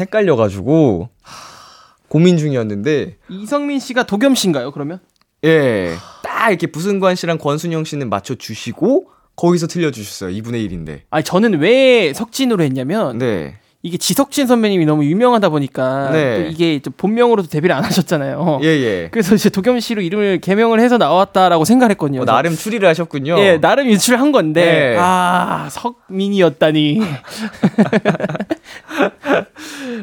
[2.08, 5.00] 고민 중이었는데, 이성민 씨가 도겸 씨인가요 그러면?
[5.44, 10.30] 예, 딱딱 이렇게 부승관 씨랑 권순영 씨는 맞춰주시고 거기서 틀려주셨어요.
[10.30, 11.02] 2분의 1인데.
[11.10, 13.58] 아니 저는 왜 석진으로 했냐면 네.
[13.82, 16.34] 이게 지석진 선배님이 너무 유명하다 보니까 네.
[16.34, 18.58] 또 이게 좀 본명으로도 데뷔를 안 하셨잖아요.
[18.64, 19.08] 예, 예.
[19.12, 22.22] 그래서 이제 도겸 씨로 이름을 개명을 해서 나왔다라고 생각했거든요.
[22.22, 23.38] 어, 나름 추리를 하셨군요.
[23.38, 24.96] 예, 나름 유출한 건데 네.
[24.98, 27.00] 아 석민이었다니.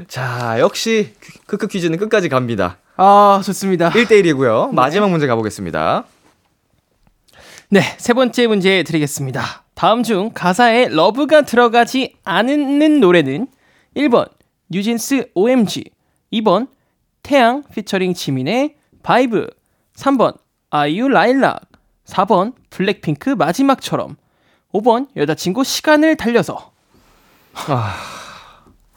[0.07, 1.09] 자, 역시
[1.45, 2.77] 크크 퀴즈는 끝까지 갑니다.
[2.95, 3.89] 아 좋습니다.
[3.89, 4.73] 1대1이고요.
[4.73, 6.05] 마지막 문제 가보겠습니다.
[7.67, 9.63] 네, 세 번째 문제 드리겠습니다.
[9.73, 13.47] 다음 중 가사에 love가 들어가지 않는 노래는
[13.95, 14.29] 1번
[14.69, 15.85] 뉴진스 OMG,
[16.33, 16.67] 2번
[17.23, 19.47] 태양 피처링 지민의 VIBE,
[19.95, 20.37] 3번
[20.69, 21.61] 아이유 라일락,
[22.05, 24.17] 4번 블랙핑크 마지막처럼,
[24.73, 26.71] 5번 여자친구 시간을 달려서.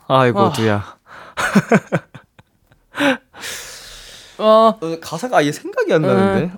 [0.08, 0.52] 아이고, 아.
[0.52, 0.98] 두야.
[4.38, 6.52] 어, 어, 가사가 아예 생각이 안 나는데.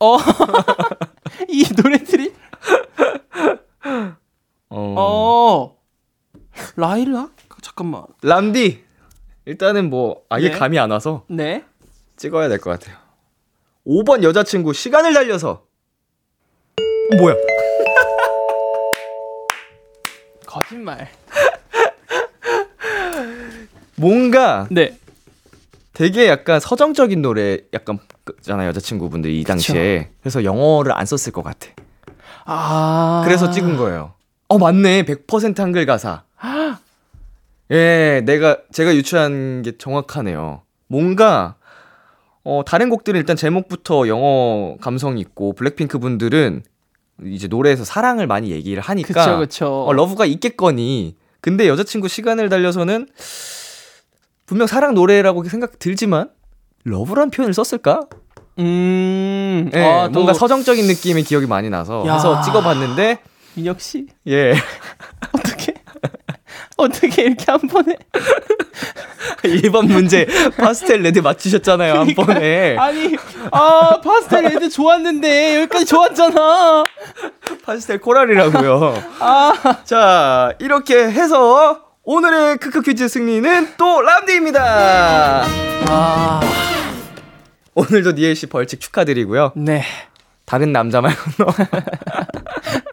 [0.00, 0.16] 어,
[1.48, 2.32] 이 노래들이
[4.70, 4.94] 어.
[4.98, 5.77] 어,
[6.76, 7.30] 라일락?
[7.62, 8.04] 잠깐만.
[8.22, 8.84] 람디!
[9.46, 10.58] 일단은 뭐, 아예 네.
[10.58, 11.64] 감이 안 와서 네.
[12.16, 12.96] 찍어야 될 것 같아요.
[13.86, 15.64] 5번 여자친구 시간을 달려서.
[17.12, 17.34] 어, 뭐야?
[20.46, 21.08] 거짓말.
[23.96, 24.96] 뭔가 네.
[25.92, 27.98] 되게 약간 서정적인 노래 약간
[28.42, 31.70] 잖아요 여자친구분들이 이 당시에 그래서 영어를 안 썼을 것 같아
[32.44, 33.22] 아.
[33.24, 34.14] 그래서 찍은 거예요
[34.46, 36.22] 어 맞네 100% 한글 가사
[37.70, 41.56] 예 내가 제가 유추한 게 정확하네요 뭔가
[42.44, 46.62] 어 다른 곡들은 일단 제목부터 영어 감성이 있고 블랙핑크 분들은
[47.26, 49.84] 이제 노래에서 사랑을 많이 얘기를 하니까 그쵸, 그쵸.
[49.86, 53.08] 어, love가 있겠거니 근데 여자친구 시간을 달려서는
[54.46, 56.30] 분명 사랑 노래라고 생각 들지만
[56.84, 58.00] love란 표현을 썼을까?
[58.60, 59.70] 음.
[59.74, 62.14] 예, 아, 또 뭔가 서정적인 느낌의 기억이 많이 나서 야.
[62.14, 63.18] 해서 찍어봤는데
[63.54, 64.54] 민혁 씨 예
[65.34, 65.74] 어떻게
[66.78, 67.96] 어떻게 이렇게 한 번에?
[69.42, 72.76] 1번 문제 파스텔 red 맞추셨잖아요 한 번에.
[72.78, 73.16] 아니
[73.50, 76.84] 아 파스텔 red 좋았는데 여기까지 좋았잖아.
[77.64, 79.02] 파스텔 coral이라고요.
[79.20, 79.52] 아.
[79.84, 85.44] 자 이렇게 해서 오늘의 크크 퀴즈 승리는 또 람디입니다.
[85.90, 86.40] 아,
[87.74, 89.52] 오늘도 니엘 씨 벌칙 축하드리고요.
[89.56, 89.82] 네.
[90.46, 91.52] 다른 남자 말고는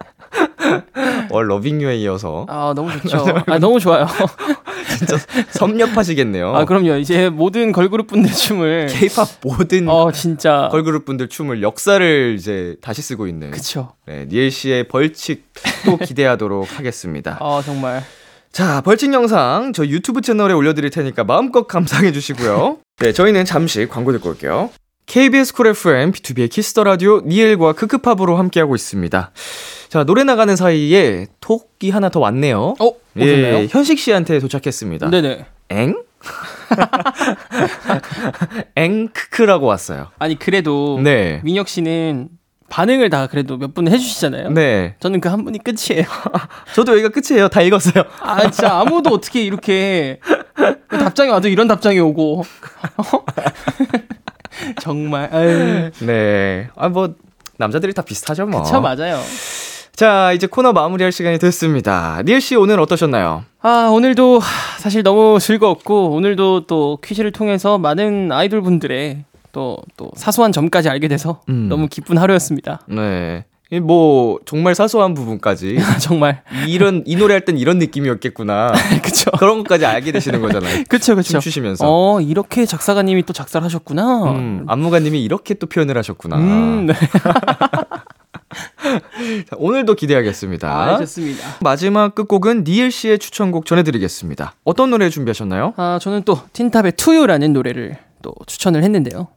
[1.29, 3.25] 뭘 Loving U에 이어서 아 너무 좋죠.
[3.47, 4.07] 아 너무 좋아요.
[4.97, 5.17] 진짜
[5.51, 6.55] 섭렵하시겠네요.
[6.55, 6.95] 아 그럼요.
[6.97, 13.01] 이제 모든 걸그룹 분들 춤을 K-팝 모든 어 진짜 걸그룹 분들 춤을 역사를 이제 다시
[13.01, 13.93] 쓰고 있는 그쵸.
[14.05, 15.45] 네, 니엘 씨의 벌칙
[15.85, 17.37] 또 기대하도록 하겠습니다.
[17.41, 18.03] 아 정말
[18.51, 22.77] 자, 벌칙 영상 저 유튜브 채널에 올려드릴 테니까 마음껏 감상해 주시고요.
[22.99, 24.69] 네, 저희는 잠시 광고 듣고 올게요.
[25.07, 29.31] KBS 쿨 FM, 비투비의 키스 더 라디오, 니엘과 크크팝으로 함께하고 있습니다.
[29.89, 32.75] 자, 노래 나가는 사이에 톡이 하나 더 왔네요.
[32.79, 32.85] 어
[33.17, 33.55] 오셨나요?
[33.63, 35.09] 예, 현식 씨한테 도착했습니다.
[35.09, 35.45] 네네.
[35.69, 35.95] 엥?
[38.75, 40.07] 엥 크크라고 왔어요.
[40.19, 41.39] 아니 그래도 네.
[41.43, 42.29] 민혁 씨는
[42.69, 44.49] 반응을 다 그래도 몇 분 해주시잖아요.
[44.51, 44.95] 네.
[44.99, 46.05] 저는 그 한 분이 끝이에요.
[46.73, 47.47] 저도 여기가 끝이에요.
[47.47, 48.03] 다 읽었어요.
[48.19, 50.19] 아 진짜 아무도 어떻게 이렇게
[50.89, 52.43] 답장이 와도 이런 답장이 오고
[54.81, 56.69] 정말 아유 네.
[56.75, 57.13] 아, 뭐,
[57.57, 58.63] 남자들이 다 비슷하죠, 뭐.
[58.63, 59.19] 저 맞아요.
[59.95, 62.21] 자, 이제 코너 마무리할 시간이 됐습니다.
[62.25, 63.45] 니엘 씨 오늘 어떠셨나요?
[63.61, 64.41] 아 오늘도
[64.79, 71.07] 사실 너무 즐거웠고 오늘도 또 퀴즈를 통해서 많은 아이돌 분들의 또 또 사소한 점까지 알게
[71.07, 71.67] 돼서 음.
[71.69, 72.81] 너무 기쁜 하루였습니다.
[72.87, 73.45] 네.
[73.71, 75.77] 이 뭐, 정말 사소한 부분까지.
[75.99, 78.73] 정말 이런, 이 노래 할 땐 이런 느낌이었겠구나.
[79.01, 80.83] 그쵸 그런 것까지 알게 되시는 거잖아요.
[80.89, 81.31] 그쵸 그쵸.
[81.31, 81.85] 춤추시면서.
[81.87, 84.31] 어 이렇게 작사가님이 또 작사를 하셨구나.
[84.33, 86.37] 음, 안무가님이 이렇게 또 표현을 하셨구나.
[86.37, 86.93] 음, 네.
[89.49, 90.69] 자, 오늘도 기대하겠습니다.
[90.69, 91.43] 아, 좋습니다.
[91.61, 94.55] 마지막 끝곡은 니엘 씨의 추천곡 전해드리겠습니다.
[94.63, 95.73] 어떤 노래 준비하셨나요?
[95.77, 99.27] 아, 저는 또 틴탑의 투유라는 노래를 또 추천을 했는데요.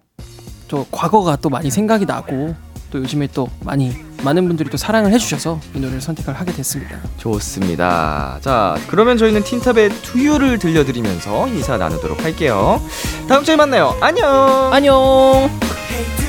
[0.68, 2.54] 또 과거가 또 많이 생각이 나고
[2.90, 6.99] 또 요즘에 또 많이 많은 분들이 또 사랑을 해주셔서 이 노래를 선택을 하게 됐습니다.
[7.18, 8.38] 좋습니다.
[8.40, 12.80] 자, 그러면 저희는 틴탑의 투유를 들려드리면서 인사 나누도록 할게요.
[13.28, 13.95] 다음 주에 만나요.
[14.01, 14.72] 안녕!
[14.72, 16.28] 안녕.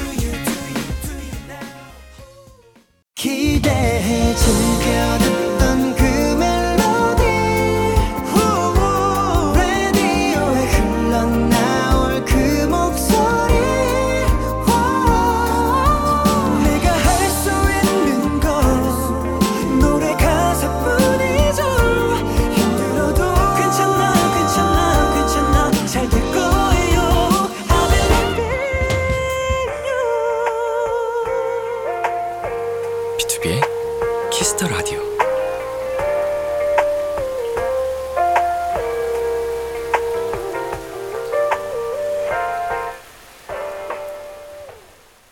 [3.19, 5.38] 기대해 즐겨듣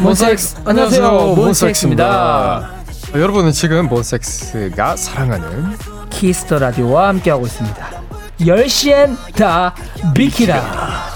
[0.00, 2.70] 몬섹스 안녕하세요 몬섹스입니다
[3.14, 5.76] 여러분은 지금 몬섹스가 사랑하는
[6.10, 7.90] 키스 더 라디오와 함께하고 있습니다.
[8.40, 9.74] 10시엔 다
[10.14, 11.08] 비키라.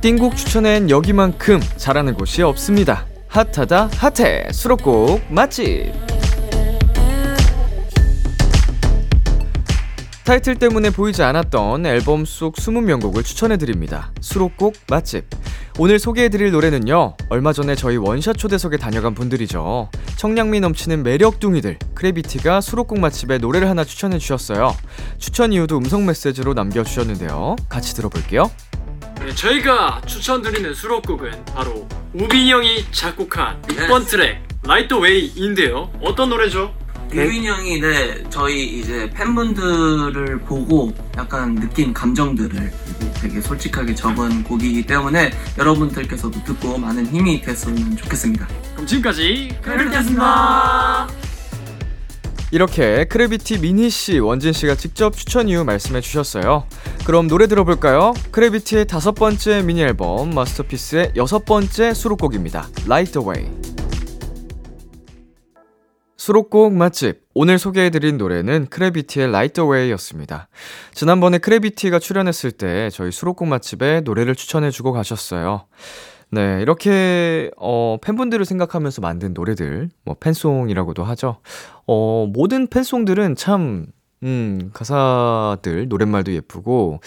[0.00, 3.04] 띵곡 추천엔 여기만큼 잘하는 곳이 없습니다.
[3.36, 5.92] 핫하다 핫해 수록곡 맛집
[10.24, 14.10] 타이틀 때문에 보이지 않았던 앨범 속 20명곡을 추천해드립니다.
[14.22, 15.26] 수록곡 맛집.
[15.78, 19.90] 오늘 소개해드릴 노래는요, 얼마 전에 저희 원샷 초대석에 다녀간 분들이죠.
[20.16, 24.74] 청량미 넘치는 매력둥이들, 크래비티가 수록곡 맛집에 노래를 하나 추천해주셨어요.
[25.18, 27.56] 추천 이유도 음성 메시지로 남겨주셨는데요.
[27.68, 28.50] 같이 들어볼게요.
[29.20, 35.90] 네, 저희가 추천드리는 수록곡은 바로 우빈이 형이 작곡한 6번 트랙 Light the Way인데요.
[36.00, 36.74] 어떤 노래죠?
[37.12, 42.72] 우빈이 형이 네 저희 이제 팬분들을 보고 약간 느낀 감정들을
[43.20, 48.46] 되게 솔직하게 적은 곡이기 때문에 여러분들께서도 듣고 많은 힘이 됐으면 좋겠습니다.
[48.74, 51.08] 그럼 지금까지 크래비티였습니다.
[52.52, 56.66] 이렇게 크래비티 민희 씨, 원진씨가 직접 추천 이유 말씀해 주셨어요.
[57.04, 58.14] 그럼 노래 들어볼까요?
[58.30, 62.68] 크래비티의 다섯 번째 미니 앨범, 마스터피스의 여섯 번째 수록곡입니다.
[62.84, 63.50] Light the Way.
[66.16, 67.20] 수록곡 맛집.
[67.34, 70.48] 오늘 소개해드린 노래는 크래비티의 Light the Way였습니다.
[70.94, 75.66] 지난번에 크래비티가 출연했을 때 저희 수록곡 맛집에 노래를 추천해주고 가셨어요.
[76.36, 81.38] 네, 이렇게, 어, 팬분들을 생각하면서 만든 노래들, 뭐, 팬송이라고도 하죠.
[81.86, 83.86] 어, 모든 팬송들은 참,
[84.22, 87.00] 음, 가사들, 노랫말도 예쁘고,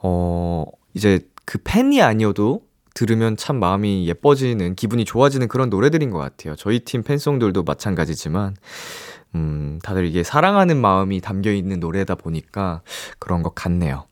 [0.00, 0.64] 어,
[0.94, 2.60] 이제 그 팬이 아니어도
[2.94, 6.54] 들으면 참 마음이 예뻐지는, 기분이 좋아지는 그런 노래들인 것 같아요.
[6.54, 8.54] 저희 팀 팬송들도 마찬가지지만,
[9.34, 12.82] 음, 다들 이게 사랑하는 마음이 담겨 있는 노래다 보니까
[13.18, 14.04] 그런 것 같네요.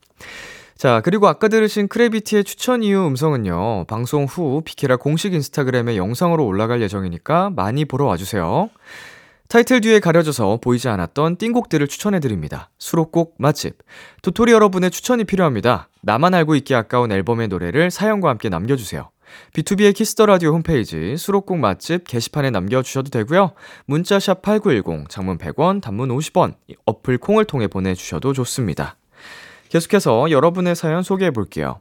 [0.77, 6.83] 자, 그리고 아까 들으신 크래비티의 추천 이유 음성은요, 방송 후 비키라 공식 인스타그램에 영상으로 올라갈
[6.83, 8.68] 예정이니까 많이 보러 와주세요.
[9.49, 12.68] 타이틀 뒤에 가려져서 보이지 않았던 띵곡들을 추천해드립니다.
[12.79, 13.79] 수록곡 맛집.
[14.20, 15.89] 도토리 여러분의 추천이 필요합니다.
[16.03, 19.09] 나만 알고 있기 아까운 앨범의 노래를 사연과 함께 남겨주세요.
[19.55, 23.53] 비투비의 키스 더 라디오 홈페이지 수록곡 맛집 게시판에 남겨주셔도 되고요.
[23.87, 26.55] 문자샵 8910, 장문 100원, 단문 50원,
[26.85, 28.97] 어플 콩을 통해 보내주셔도 좋습니다.
[29.77, 31.81] 계속해서 여러분의 사연 소개해 볼게요.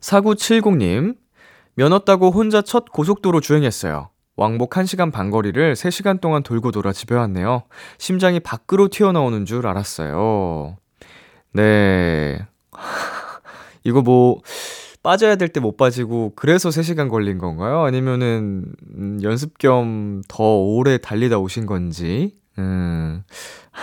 [0.00, 1.16] 4970님,
[1.74, 4.10] 면허 따고 혼자 첫 고속도로 주행했어요.
[4.36, 7.64] 왕복 1시간 반 거리를 3시간 동안 돌고 돌아 집에 왔네요.
[7.98, 10.76] 심장이 밖으로 튀어나오는 줄 알았어요.
[11.52, 12.46] 네.
[13.84, 14.40] 이거 뭐,
[15.02, 17.80] 빠져야 될 때 못 빠지고, 그래서 3시간 걸린 건가요?
[17.82, 23.24] 아니면은, 음, 연습 겸 더 오래 달리다 오신 건지, 음,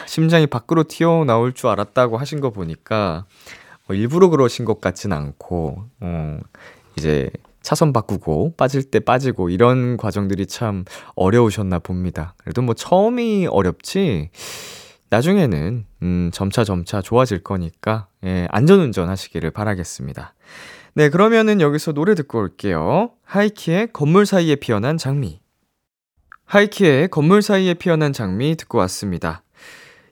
[0.05, 3.25] 심장이 밖으로 튀어나올 줄 알았다고 하신 거 보니까,
[3.89, 6.39] 어, 일부러 그러신 것 같진 않고, 어,
[6.97, 7.29] 이제,
[7.61, 12.33] 차선 바꾸고 빠질 때 빠지고 이런 과정들이 참 어려우셨나 봅니다.
[12.37, 14.29] 그래도 뭐 처음이 어렵지
[15.09, 20.33] 나중에는 음 점차 점차 좋아질 거니까 예, 안전운전 하시기를 바라겠습니다.
[20.93, 23.11] 네, 그러면은 여기서 노래 듣고 올게요.
[23.23, 25.39] 하이키의 건물 사이에 피어난 장미.
[26.49, 29.43] 하이키의 건물 사이에 피어난 장미 듣고 왔습니다.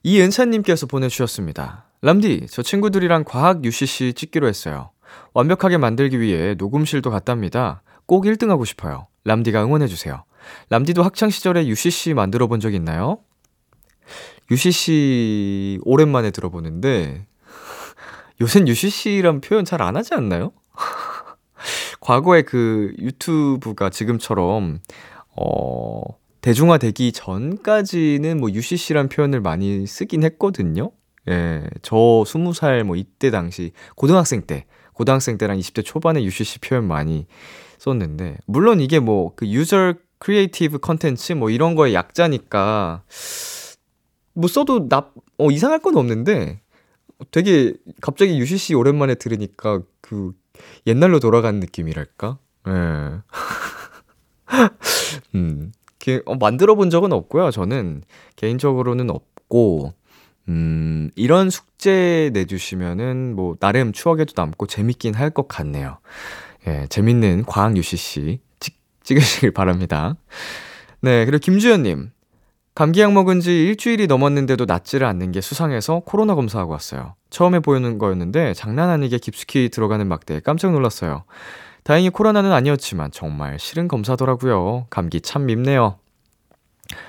[0.03, 1.85] 이은찬님께서 보내주셨습니다.
[2.03, 4.91] 람디, 저 친구들이랑 과학 UCC 찍기로 했어요.
[5.33, 7.81] 완벽하게 만들기 위해 녹음실도 갔답니다.
[8.05, 9.07] 꼭 1등 하고 싶어요.
[9.23, 10.25] 람디가 응원해주세요.
[10.69, 13.17] 람디도 학창시절에 UCC 만들어 본 적 있나요?
[14.51, 17.25] UCC 오랜만에 들어보는데,
[18.41, 20.51] 요샌 UCC란 표현 잘 안 하지 않나요?
[21.99, 24.81] 과거에 그 유튜브가 지금처럼,
[25.35, 26.01] 어,
[26.47, 30.91] 대중화되기 전까지는 뭐 UCC란 표현을 많이 쓰긴 했거든요.
[31.27, 37.27] 예, 저 20살 뭐 이때 당시, 고등학생 때, 고등학생 때랑 20대 초반에 UCC 표현 많이
[37.79, 43.03] 썼는데 물론 이게 뭐 그 user creative contents 뭐 이런 거의 약자니까
[44.33, 46.61] 뭐 써도 나 어, 이상할 건 없는데
[47.31, 50.31] 되게 갑자기 UCC 오랜만에 들으니까 그
[50.87, 52.37] 옛날로 돌아간 느낌이랄까?
[52.69, 52.71] 예.
[55.35, 55.73] 음.
[56.07, 57.51] 기, 어, 만들어 본 적은 없고요.
[57.51, 58.01] 저는
[58.37, 59.93] 개인적으로는 없고,
[60.47, 65.97] 음, 이런 숙제 내주시면은 뭐, 나름 추억에도 남고 재밌긴 할 것 같네요.
[66.65, 70.15] 예, 재밌는 과학 UCC 찍, 찍으시길 바랍니다.
[71.01, 72.11] 네, 그리고 김주현님.
[72.73, 77.15] 감기약 먹은 지 일주일이 넘었는데도 낫지를 않는 게 수상해서 코로나 검사하고 왔어요.
[77.31, 81.25] 처음에 보이는 거였는데 장난 아니게 깊숙이 들어가는 막대에 깜짝 놀랐어요.
[81.87, 84.87] 다행히 코로나는 아니었지만 정말 싫은 검사더라고요.
[84.89, 85.97] 감기 참 밉네요.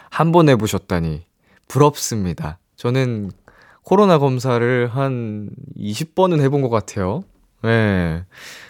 [0.09, 1.27] 한 번 해보셨다니
[1.67, 2.61] 부럽습니다.
[2.77, 3.33] 저는
[3.83, 7.25] 코로나 검사를 한 20번은 해본 것 같아요.
[7.63, 8.25] 네.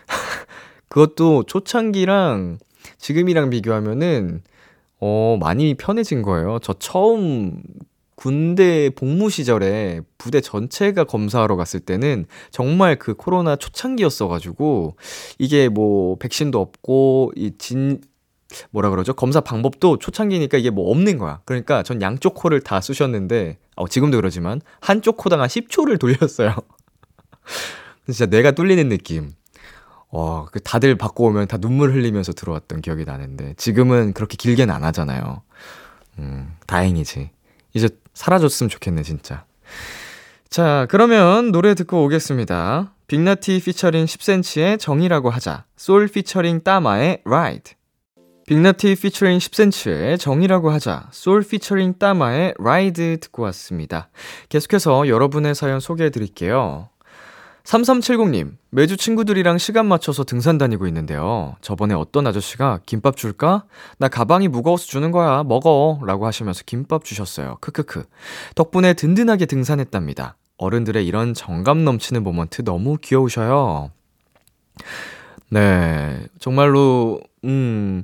[0.88, 2.56] 그것도 초창기랑
[2.96, 4.40] 지금이랑 비교하면은
[5.00, 6.58] 어, 많이 편해진 거예요.
[6.62, 7.62] 저 처음
[8.18, 14.96] 군대 복무 시절에 부대 전체가 검사하러 갔을 때는 정말 그 코로나 초창기였어가지고
[15.38, 18.00] 이게 뭐 백신도 없고 이 진
[18.70, 19.12] 뭐라 그러죠?
[19.12, 21.40] 검사 방법도 초창기니까 이게 뭐 없는 거야.
[21.44, 26.56] 그러니까 전 양쪽 코를 다 쑤셨는데 어, 지금도 그러지만 한쪽 코당 한 10초를 돌렸어요.
[28.06, 29.30] 진짜 뇌가 뚫리는 느낌.
[30.10, 34.82] 와, 그 다들 받고 오면 다 눈물 흘리면서 들어왔던 기억이 나는데 지금은 그렇게 길게는 안
[34.82, 35.42] 하잖아요.
[36.18, 37.30] 음, 다행이지.
[37.74, 37.88] 이제
[38.18, 39.44] 사라졌으면 좋겠네, 진짜.
[40.50, 42.92] 자, 그러면 노래 듣고 오겠습니다.
[43.06, 45.64] 빅나티 피처링 10cm의 정이라고 하자.
[45.76, 47.74] 솔 피처링 따마의 Ride.
[48.46, 51.06] 빅나티 피처링 10cm의 정이라고 하자.
[51.12, 54.08] 솔 피처링 따마의 Ride 듣고 왔습니다.
[54.48, 56.88] 계속해서 여러분의 사연 소개해 드릴게요.
[57.68, 61.54] 3370님, 매주 친구들이랑 시간 맞춰서 등산 다니고 있는데요.
[61.60, 63.66] 저번에 어떤 아저씨가 김밥 줄까?
[63.98, 65.42] 나 가방이 무거워서 주는 거야.
[65.42, 66.00] 먹어.
[66.06, 67.58] 라고 하시면서 김밥 주셨어요.
[67.60, 68.04] 크크크.
[68.54, 70.38] 덕분에 든든하게 등산했답니다.
[70.56, 73.90] 어른들의 이런 정감 넘치는 모먼트 너무 귀여우셔요.
[75.50, 76.26] 네.
[76.38, 78.02] 정말로, 음,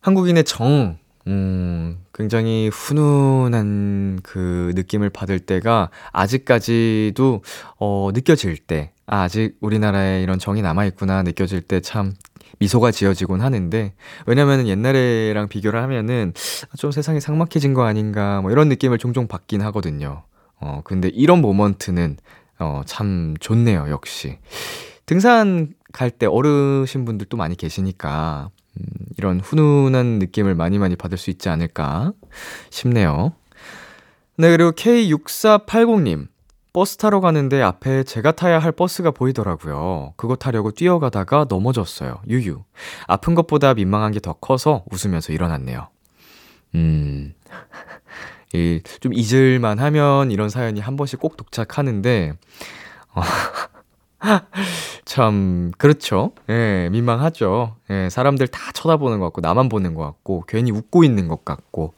[0.00, 0.96] 한국인의 정,
[1.26, 7.42] 음, 굉장히 훈훈한 그 느낌을 받을 때가 아직까지도,
[7.78, 12.14] 어, 느껴질 때, 아, 아직 우리나라에 이런 정이 남아있구나 느껴질 때 참
[12.58, 13.94] 미소가 지어지곤 하는데,
[14.26, 16.32] 왜냐면은 옛날에랑 비교를 하면은
[16.76, 20.24] 좀 세상이 삭막해진 거 아닌가, 뭐 이런 느낌을 종종 받긴 하거든요.
[20.60, 22.16] 어, 근데 이런 모먼트는,
[22.58, 24.38] 어, 참 좋네요, 역시.
[25.06, 28.57] 등산 갈 때 어르신 분들도 많이 계시니까, 음,
[29.16, 32.12] 이런 훈훈한 느낌을 많이 많이 받을 수 있지 않을까
[32.70, 33.32] 싶네요.
[34.36, 36.28] 네, 그리고 K6480님.
[36.72, 40.12] 버스 타러 가는데 앞에 제가 타야 할 버스가 보이더라고요.
[40.16, 42.20] 그거 타려고 뛰어가다가 넘어졌어요.
[42.28, 42.62] 유유.
[43.08, 45.88] 아픈 것보다 민망한 게 더 커서 웃으면서 일어났네요.
[46.76, 47.34] 음.
[48.54, 52.34] 이, 좀 잊을만 하면 이런 사연이 한 번씩 꼭 도착하는데,
[53.14, 53.22] 어,
[55.04, 56.32] 참, 그렇죠.
[56.48, 57.76] 예, 민망하죠.
[57.90, 61.94] 예, 사람들 다 쳐다보는 것 같고, 나만 보는 것 같고, 괜히 웃고 있는 것 같고,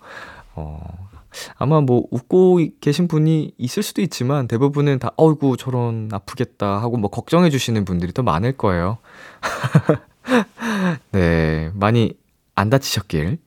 [0.55, 1.09] 어,
[1.57, 7.11] 아마 뭐, 웃고 계신 분이 있을 수도 있지만, 대부분은 다, 어이구, 저런, 아프겠다 하고, 뭐,
[7.11, 8.99] 걱정해 주시는 분들이 더 많을 거예요.
[11.13, 12.15] 네, 많이
[12.55, 13.39] 안 다치셨길.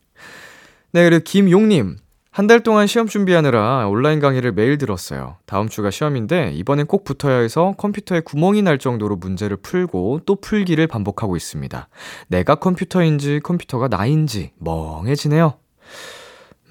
[0.92, 1.98] 네, 그리고 김용님.
[2.34, 5.36] 한 달 동안 시험 준비하느라 온라인 강의를 매일 들었어요.
[5.46, 10.88] 다음 주가 시험인데 이번엔 꼭 붙어야 해서 컴퓨터에 구멍이 날 정도로 문제를 풀고 또 풀기를
[10.88, 11.88] 반복하고 있습니다.
[12.26, 15.54] 내가 컴퓨터인지 컴퓨터가 나인지 멍해지네요.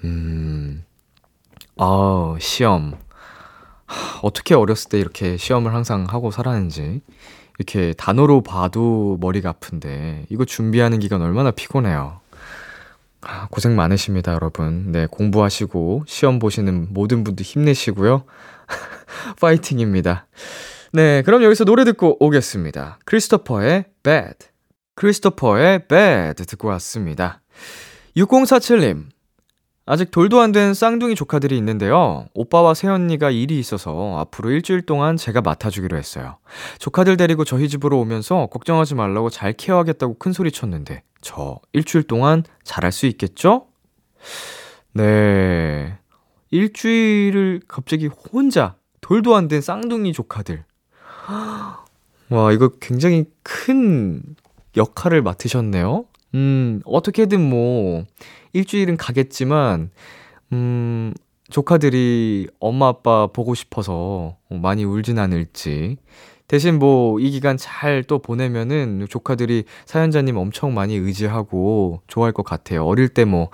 [0.04, 0.84] 음,
[1.78, 2.98] 아, 시험.
[3.86, 7.00] 하, 어떻게 어렸을 때 이렇게 시험을 항상 하고 살았는지.
[7.58, 12.20] 이렇게 단어로 봐도 머리가 아픈데 이거 준비하는 기간 얼마나 피곤해요.
[13.26, 14.92] 아, 고생 많으십니다, 여러분.
[14.92, 18.24] 네, 공부하시고 시험 보시는 모든 분들 힘내시고요.
[19.40, 20.26] 파이팅입니다.
[20.92, 22.98] 네, 그럼 여기서 노래 듣고 오겠습니다.
[23.04, 24.34] 크리스토퍼의 Bad.
[24.94, 27.40] 크리스토퍼의 Bad 듣고 왔습니다.
[28.16, 29.06] 6047님.
[29.86, 32.26] 아직 돌도 안 된 쌍둥이 조카들이 있는데요.
[32.32, 36.38] 오빠와 새언니가 일이 있어서 앞으로 일주일 동안 제가 맡아주기로 했어요.
[36.78, 42.44] 조카들 데리고 저희 집으로 오면서 걱정하지 말라고 잘 케어하겠다고 큰 소리 쳤는데, 저 일주일 동안
[42.64, 43.66] 잘할 수 있겠죠?
[44.92, 45.98] 네.
[46.50, 50.64] 일주일을 갑자기 혼자, 돌도 안 된 쌍둥이 조카들.
[52.28, 54.22] 와, 이거 굉장히 큰
[54.76, 56.04] 역할을 맡으셨네요.
[56.34, 58.04] 음, 어떻게든 뭐,
[58.52, 59.90] 일주일은 가겠지만,
[60.52, 61.14] 음,
[61.50, 65.96] 조카들이 엄마 아빠 보고 싶어서 많이 울진 않을지.
[66.54, 72.84] 대신 뭐, 이 기간 잘 또 보내면은 조카들이 사연자님 엄청 많이 의지하고 좋아할 것 같아요.
[72.86, 73.50] 어릴 때 뭐,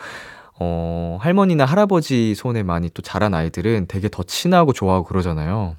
[0.59, 5.77] 어, 할머니나 할아버지 손에 많이 또 자란 아이들은 되게 더 친하고 좋아하고 그러잖아요.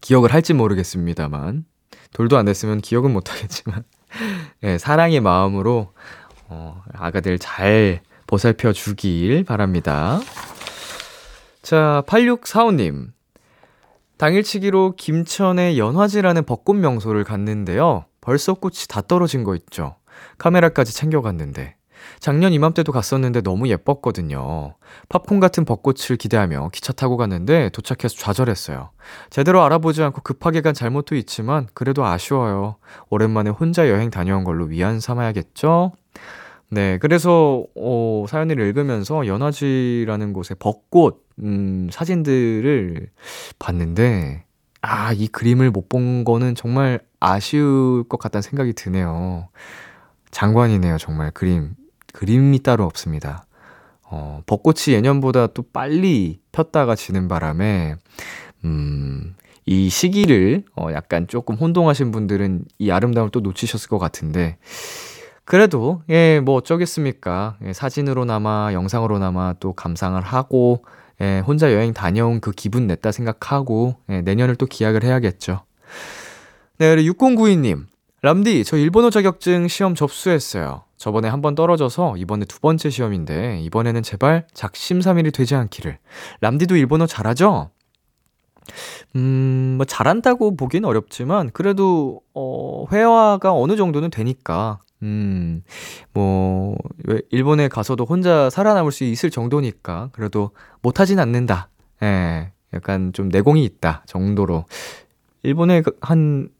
[0.00, 1.64] 기억을 할지 모르겠습니다만.
[2.12, 3.84] 돌도 안 됐으면 기억은 못 하겠지만.
[4.64, 5.92] 예, 사랑의 마음으로,
[6.48, 10.18] 어, 아가들 잘 보살펴 주길 바랍니다.
[11.62, 13.12] 자, 8645님.
[14.20, 18.04] 당일치기로 김천의 연화지라는 벚꽃 명소를 갔는데요.
[18.20, 19.96] 벌써 꽃이 다 떨어진 거 있죠.
[20.36, 21.76] 카메라까지 챙겨갔는데.
[22.18, 24.74] 작년 이맘때도 갔었는데 너무 예뻤거든요.
[25.08, 28.90] 팝콘 같은 벚꽃을 기대하며 기차 타고 갔는데 도착해서 좌절했어요.
[29.30, 32.76] 제대로 알아보지 않고 급하게 간 잘못도 있지만 그래도 아쉬워요.
[33.08, 35.92] 오랜만에 혼자 여행 다녀온 걸로 위안 삼아야겠죠?
[36.70, 43.08] 네, 그래서 어, 사연을 읽으면서 연화지라는 곳의 벚꽃 음, 사진들을
[43.58, 44.44] 봤는데
[44.82, 49.48] 아, 이 그림을 못 본 거는 정말 아쉬울 것 같다는 생각이 드네요.
[50.30, 51.74] 장관이네요, 정말 그림.
[52.12, 53.44] 그림이 따로 없습니다.
[54.04, 57.96] 어, 벚꽃이 예년보다 또 빨리 폈다가 지는 바람에,
[58.64, 59.34] 음,
[59.66, 64.58] 이 시기를, 어, 약간 조금 혼동하신 분들은 이 아름다움을 또 놓치셨을 것 같은데,
[65.50, 67.56] 그래도, 예, 뭐 어쩌겠습니까.
[67.64, 70.84] 예, 사진으로나마, 영상으로나마 또 감상을 하고,
[71.20, 75.62] 예, 혼자 여행 다녀온 그 기분 냈다 생각하고, 예, 내년을 또 기약을 해야겠죠.
[76.78, 77.86] 네, 그리고 6092님.
[78.22, 80.84] 람디, 저 일본어 자격증 시험 접수했어요.
[80.96, 85.98] 저번에 한 번 떨어져서 이번에 두 번째 시험인데, 이번에는 제발 작심삼일이 되지 않기를.
[86.42, 87.70] 람디도 일본어 잘하죠?
[89.16, 95.62] 음, 뭐, 잘한다고 보긴 어렵지만, 그래도, 어, 회화가 어느 정도는 되니까, 음,
[96.12, 100.50] 뭐, 왜 일본에 가서도 혼자 살아남을 수 있을 정도니까, 그래도
[100.82, 101.68] 못하진 않는다.
[102.02, 104.66] 예, 약간 좀 내공이 있다 정도로.
[105.42, 106.50] 일본에 그한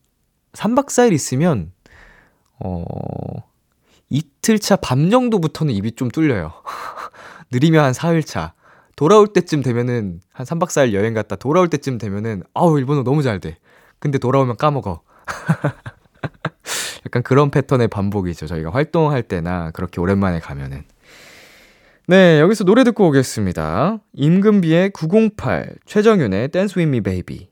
[0.52, 1.72] 3박 4일 있으면,
[2.58, 2.82] 어,
[4.08, 6.52] 이틀차 밤 정도부터는 입이 좀 뚫려요.
[7.52, 8.52] 느리면 한 4일차.
[8.96, 13.38] 돌아올 때쯤 되면은, 한 3박 4일 여행 갔다 돌아올 때쯤 되면은, 아우, 일본어 너무 잘
[13.38, 13.58] 돼.
[13.98, 15.02] 근데 돌아오면 까먹어.
[17.06, 18.46] 약간 그런 패턴의 반복이죠.
[18.46, 20.82] 저희가 활동할 때나 그렇게 오랜만에 가면은.
[22.06, 23.98] 네, 여기서 노래 듣고 오겠습니다.
[24.14, 27.48] 임금비의 908, 최정윤의 Dance With Me Baby.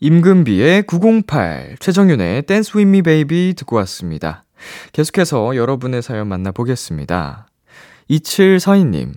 [0.00, 4.44] 임금비의 908, 최정윤의 Dance With Me Baby 듣고 왔습니다.
[4.92, 7.46] 계속해서 여러분의 사연 만나보겠습니다.
[8.10, 9.12] 2742님,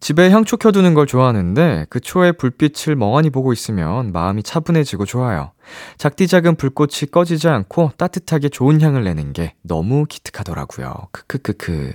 [0.00, 5.52] 집에 향초 켜두는 걸 좋아하는데 그 초의 불빛을 멍하니 보고 있으면 마음이 차분해지고 좋아요.
[5.96, 10.94] 작디 작은 불꽃이 꺼지지 않고 따뜻하게 좋은 향을 내는 게 너무 기특하더라고요.
[11.10, 11.92] 크크크크.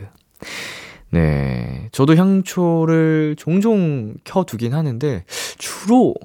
[1.11, 1.89] 네.
[1.91, 5.23] 저도 향초를 종종 켜두긴 하는데
[5.57, 6.15] 주로,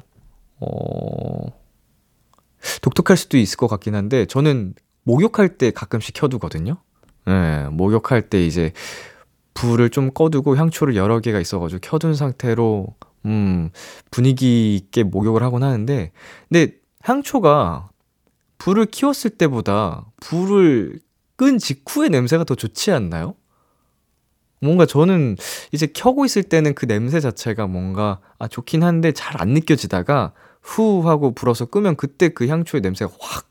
[0.60, 1.46] 어,
[2.82, 4.74] 독특할 수도 있을 것 같긴 한데 저는
[5.04, 6.78] 목욕할 때 가끔씩 켜두거든요.
[7.26, 7.68] 네.
[7.70, 8.72] 목욕할 때 이제
[9.60, 12.86] 불을 좀 꺼두고 향초를 여러 개가 있어가지고 켜둔 상태로
[13.26, 13.70] 음
[14.10, 16.12] 분위기 있게 목욕을 하곤 하는데
[16.48, 17.88] 근데 향초가
[18.58, 21.00] 불을 키웠을 때보다 불을
[21.36, 23.34] 끈 직후의 냄새가 더 좋지 않나요?
[24.60, 25.36] 뭔가 저는
[25.72, 30.32] 이제 켜고 있을 때는 그 냄새 자체가 뭔가 아 좋긴 한데 잘 안 느껴지다가
[30.62, 33.46] 후 하고 불어서 끄면 그때 그 향초의 냄새가 확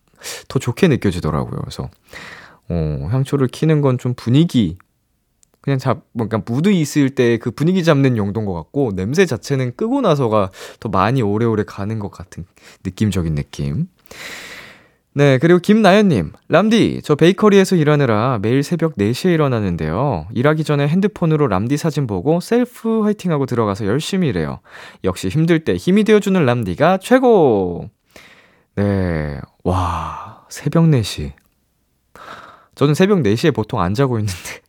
[0.47, 1.59] 더 좋게 느껴지더라고요.
[1.61, 1.89] 그래서
[2.69, 4.77] 어, 향초를 키는 건 좀 분위기
[5.67, 9.99] 그냥 잡, 뭔가 무드 있을 때 그 분위기 잡는 용도인 것 같고, 냄새 자체는 끄고
[9.99, 10.49] 나서가
[10.79, 12.45] 더 많이 오래오래 가는 것 같은
[12.85, 13.87] 느낌적인 느낌.
[15.13, 20.27] 네, 그리고 김나연님, 람디, 저 베이커리에서 일하느라 매일 새벽 4시에 일어나는데요.
[20.33, 24.59] 일하기 전에 핸드폰으로 람디 사진 보고 셀프 화이팅하고 들어가서 열심히 일해요.
[25.03, 27.89] 역시 힘들 때 힘이 되어주는 람디가 최고!
[28.75, 31.33] 네, 와, 새벽 4시.
[32.75, 34.61] 저는 새벽 4시에 보통 안 자고 있는데,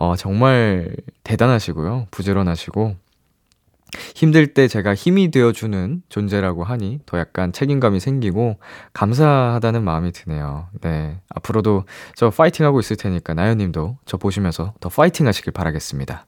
[0.00, 2.08] 어, 정말 대단하시고요.
[2.10, 2.96] 부지런하시고.
[4.14, 8.58] 힘들 때 제가 힘이 되어주는 존재라고 하니 더 약간 책임감이 생기고
[8.92, 10.68] 감사하다는 마음이 드네요.
[10.80, 11.20] 네.
[11.34, 11.84] 앞으로도
[12.14, 16.24] 저 파이팅 하고 있을 테니까 나연님도 저 보시면서 더 파이팅 하시길 바라겠습니다.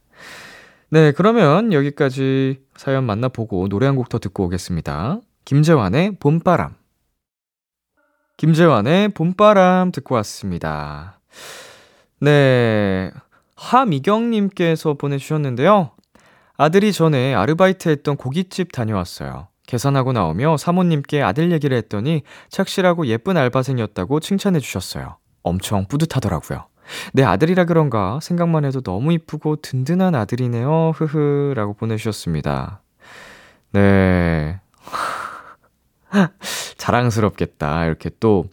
[0.91, 1.13] 네.
[1.13, 5.21] 그러면 여기까지 사연 만나보고 노래 한 곡 더 듣고 오겠습니다.
[5.45, 6.75] 김재환의 봄바람.
[8.39, 11.21] 김재환의 봄바람 듣고 왔습니다.
[12.21, 13.13] 네.
[13.63, 15.91] 하미경님께서 보내주셨는데요.
[16.57, 19.49] 아들이 전에 아르바이트 했던 고깃집 다녀왔어요.
[19.67, 25.17] 계산하고 나오며 사모님께 아들 얘기를 했더니 착실하고 예쁜 알바생이었다고 칭찬해 주셨어요.
[25.43, 26.67] 엄청 뿌듯하더라고요.
[27.13, 30.93] 내 아들이라 그런가 생각만 해도 너무 이쁘고 든든한 아들이네요.
[30.97, 32.83] 흐흐 라고 보내주셨습니다.
[33.73, 34.61] 네.
[36.77, 37.87] 자랑스럽겠다.
[37.87, 38.45] 이렇게 또,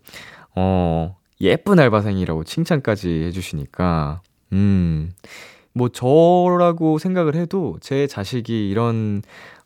[0.55, 4.21] 어, 예쁜 알바생이라고 칭찬까지 해주시니까,
[4.53, 5.11] 음,
[5.73, 9.21] 뭐 저라고 생각을 해도 제 자식이 이런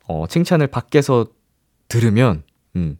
[0.06, 1.26] 어, 칭찬을 밖에서
[1.88, 2.42] 들으면,
[2.76, 2.98] 음,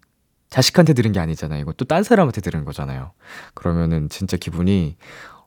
[0.48, 1.60] 자식한테 들은 게 아니잖아요.
[1.60, 3.12] 이거 또 딴 사람한테 들은 거잖아요.
[3.54, 4.96] 그러면은 진짜 기분이,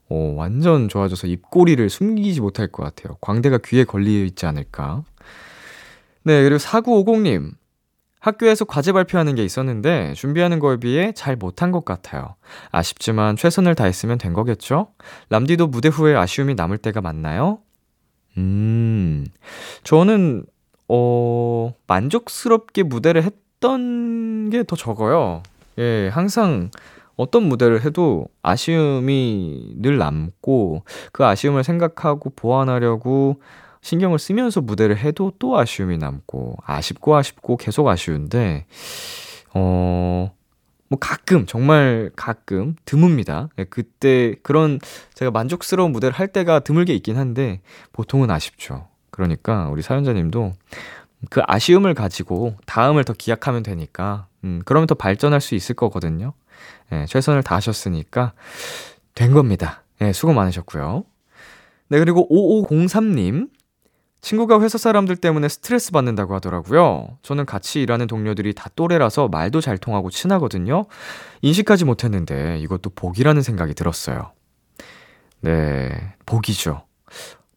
[0.10, 3.18] 어, 완전 좋아져서 입꼬리를 숨기지 못할 것 같아요.
[3.22, 5.04] 광대가 귀에 걸려 있지 않을까.
[6.24, 7.54] 네, 그리고 4950님.
[8.28, 12.36] 학교에서 과제 발표하는 게 있었는데 준비하는 거에 비해 잘 못한 것 같아요.
[12.72, 14.88] 아쉽지만 최선을 다했으면 된 거겠죠?
[15.30, 17.60] 람디도 무대 후에 아쉬움이 남을 때가 많나요?
[18.38, 19.26] 음,
[19.84, 20.44] 저는,
[20.90, 25.42] 어, 만족스럽게 무대를 했던 게 더 적어요.
[25.80, 26.70] 예, 항상
[27.16, 33.42] 어떤 무대를 해도 아쉬움이 늘 남고 그 아쉬움을 생각하고 보완하려고
[33.88, 38.66] 신경을 쓰면서 무대를 해도 또 아쉬움이 남고 아쉽고 아쉽고 계속 아쉬운데
[39.54, 40.32] 어.
[40.90, 43.50] 뭐 가끔 정말 가끔 드뭅니다.
[43.58, 44.80] 예, 그때 그런
[45.14, 47.60] 제가 만족스러운 무대를 할 때가 드물게 있긴 한데
[47.92, 48.88] 보통은 아쉽죠.
[49.10, 50.54] 그러니까 우리 사연자님도
[51.30, 56.32] 그 아쉬움을 가지고 다음을 더 기약하면 되니까 음 그러면 더 발전할 수 있을 거거든요.
[56.94, 58.32] 예, 최선을 다하셨으니까
[59.14, 59.84] 된 겁니다.
[60.02, 61.04] 예, 수고 많으셨고요.
[61.90, 63.50] 네, 그리고 5503님.
[64.28, 67.18] 친구가 회사 사람들 때문에 스트레스 받는다고 하더라고요.
[67.22, 70.86] 저는 같이 일하는 동료들이 다 또래라서 말도 잘 통하고 친하거든요.
[71.44, 74.34] 인식하지 못했는데 이것도 복이라는 생각이 들었어요.
[75.40, 76.82] 네, 복이죠.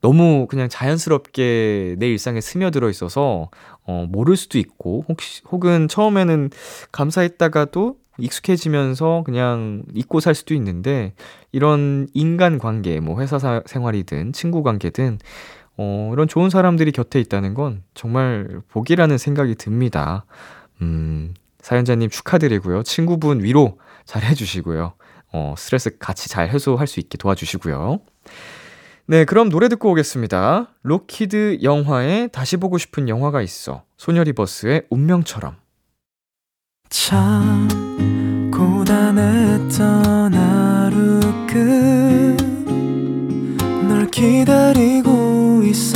[0.00, 3.50] 너무 그냥 자연스럽게 내 일상에 스며들어 있어서
[3.82, 6.50] 어, 모를 수도 있고 혹시 혹은 처음에는
[6.92, 11.14] 감사했다가도 익숙해지면서 그냥 잊고 살 수도 있는데
[11.50, 15.18] 이런 인간 관계 뭐 회사 사, 생활이든 친구 관계든
[15.82, 20.26] 어, 이런 좋은 사람들이 곁에 있다는 건 정말 복이라는 생각이 듭니다.
[20.82, 22.82] 음, 사연자님 축하드리고요.
[22.82, 24.92] 친구분 위로 잘 해주시고요.
[25.32, 28.00] 어, 스트레스 같이 잘 해소할 수 있게 도와주시고요.
[29.06, 30.68] 네, 그럼 노래 듣고 오겠습니다.
[30.82, 33.84] 로키드 영화에 다시 보고 싶은 영화가 있어.
[33.96, 35.56] 소녀리버스의 운명처럼.
[36.90, 42.50] 참 고단했던 하루 끝
[44.00, 44.99] 널 기다리고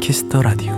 [0.00, 0.72] Kiss the Radio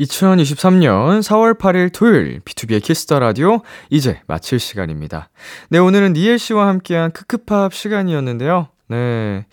[0.00, 5.30] 2023년 4월 8일 토요일 B2B의 키스터 라디오 이제 마칠 시간입니다.
[5.70, 8.68] 네, 오늘은 니엘 씨와 함께한 크크팝 시간이었는데요.
[8.88, 9.46] 네.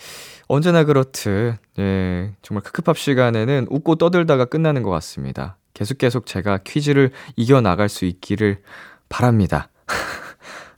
[0.48, 5.58] 언제나 그렇듯 예, 정말 크크팝 시간에는 웃고 떠들다가 끝나는 것 같습니다.
[5.74, 8.62] 계속 계속 제가 퀴즈를 이겨 나갈 수 있기를
[9.10, 9.70] 바랍니다.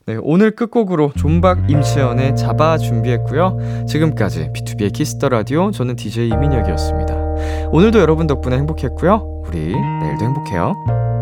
[0.08, 3.84] 네, 오늘 끝곡으로 존박 임채연의 잡아 준비했고요.
[3.86, 7.14] 지금까지 B2B의 키스터 라디오 저는 DJ 이민혁이었습니다.
[7.72, 9.42] 오늘도 여러분 덕분에 행복했고요.
[9.46, 11.17] 우리 내일도 행복해요.